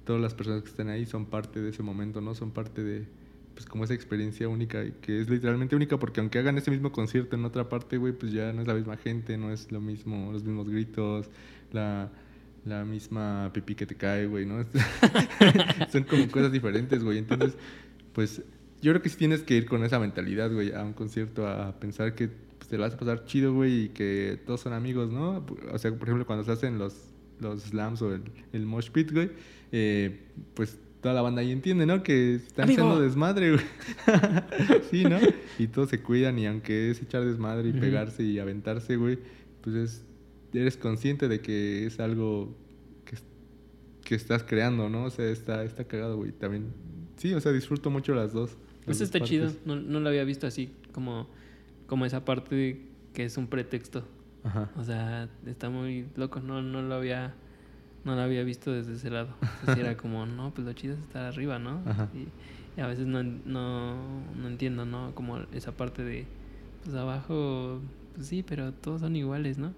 [0.04, 2.34] todas las personas que están ahí son parte de ese momento, ¿no?
[2.34, 3.06] Son parte de,
[3.54, 7.36] pues como esa experiencia única, que es literalmente única porque aunque hagan ese mismo concierto
[7.36, 10.32] en otra parte, güey, pues ya no es la misma gente, no es lo mismo,
[10.32, 11.30] los mismos gritos,
[11.72, 12.10] la
[12.68, 14.64] la misma pipí que te cae, güey, ¿no?
[15.92, 17.18] Son como cosas diferentes, güey.
[17.18, 17.56] Entonces,
[18.12, 18.42] pues
[18.80, 21.78] yo creo que sí tienes que ir con esa mentalidad, güey, a un concierto, a
[21.78, 25.10] pensar que pues, te lo vas a pasar chido, güey, y que todos son amigos,
[25.10, 25.44] ¿no?
[25.72, 26.94] O sea, por ejemplo, cuando se hacen los,
[27.40, 28.22] los slams o el,
[28.52, 29.30] el mosh pit, güey,
[29.72, 30.20] eh,
[30.54, 32.02] pues toda la banda ahí entiende, ¿no?
[32.02, 32.82] Que están Amigo.
[32.82, 33.64] echando desmadre, güey.
[34.90, 35.18] sí, ¿no?
[35.58, 39.18] Y todos se cuidan y aunque es echar desmadre y pegarse y aventarse, güey,
[39.62, 40.04] pues es,
[40.52, 42.56] eres consciente de que es algo
[43.04, 43.16] que,
[44.04, 45.04] que estás creando, ¿no?
[45.04, 46.32] O sea, está, está cagado, güey.
[46.32, 46.72] También,
[47.16, 48.50] sí, o sea, disfruto mucho las dos.
[48.50, 49.30] las Pues dos está partes.
[49.30, 49.52] chido.
[49.64, 51.28] No, no lo había visto así, como,
[51.86, 54.04] como esa parte que es un pretexto.
[54.44, 54.70] Ajá.
[54.76, 56.40] O sea, está muy loco.
[56.40, 57.34] No, no lo había
[58.04, 59.28] no lo había visto desde ese lado.
[59.76, 61.82] Era como, no, pues lo chido es estar arriba, ¿no?
[61.84, 62.08] Ajá.
[62.14, 62.28] Y,
[62.78, 63.96] y a veces no, no,
[64.40, 65.14] no entiendo, ¿no?
[65.14, 66.24] Como esa parte de,
[66.84, 67.80] pues abajo,
[68.14, 69.74] pues sí, pero todos son iguales, ¿no?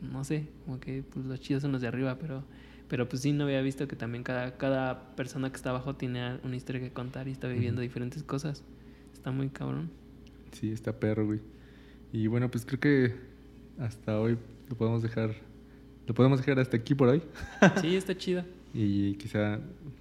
[0.00, 2.42] No sé, como que pues los chidos son los de arriba, pero
[2.88, 6.38] pero pues sí no había visto que también cada, cada persona que está abajo tiene
[6.42, 7.82] una historia que contar y está viviendo Ujú.
[7.82, 8.64] diferentes cosas.
[9.12, 9.90] Está muy cabrón.
[10.50, 11.40] Sí, está perro, güey.
[12.12, 13.14] Y bueno, pues creo que
[13.78, 14.36] hasta hoy
[14.68, 15.36] lo podemos dejar.
[16.08, 17.22] Lo podemos dejar hasta aquí por hoy.
[17.80, 18.44] Sí, está chido.
[18.72, 19.58] Y quizá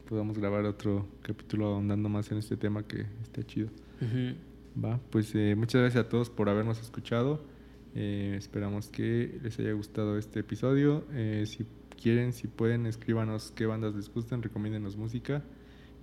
[0.08, 3.68] podamos grabar otro capítulo ahondando más en este tema que está chido.
[4.00, 4.36] Ujú.
[4.84, 7.42] Va, pues eh, muchas gracias a todos por habernos escuchado.
[7.96, 11.06] Eh, esperamos que les haya gustado este episodio.
[11.14, 11.66] Eh, si
[12.02, 15.44] quieren, si pueden, escríbanos qué bandas les gustan, recomiéndenos música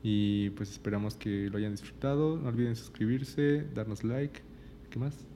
[0.02, 2.36] y pues esperamos que lo hayan disfrutado.
[2.36, 4.40] No olviden suscribirse, darnos like.
[4.90, 5.26] ¿Qué más?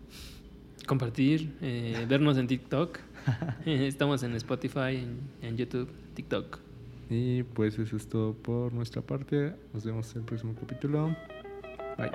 [0.86, 2.98] Compartir, eh, vernos en TikTok.
[3.66, 6.58] Estamos en Spotify, en, en YouTube, TikTok.
[7.10, 9.54] Y pues eso es todo por nuestra parte.
[9.74, 11.16] Nos vemos en el próximo capítulo.
[11.98, 12.10] Bye.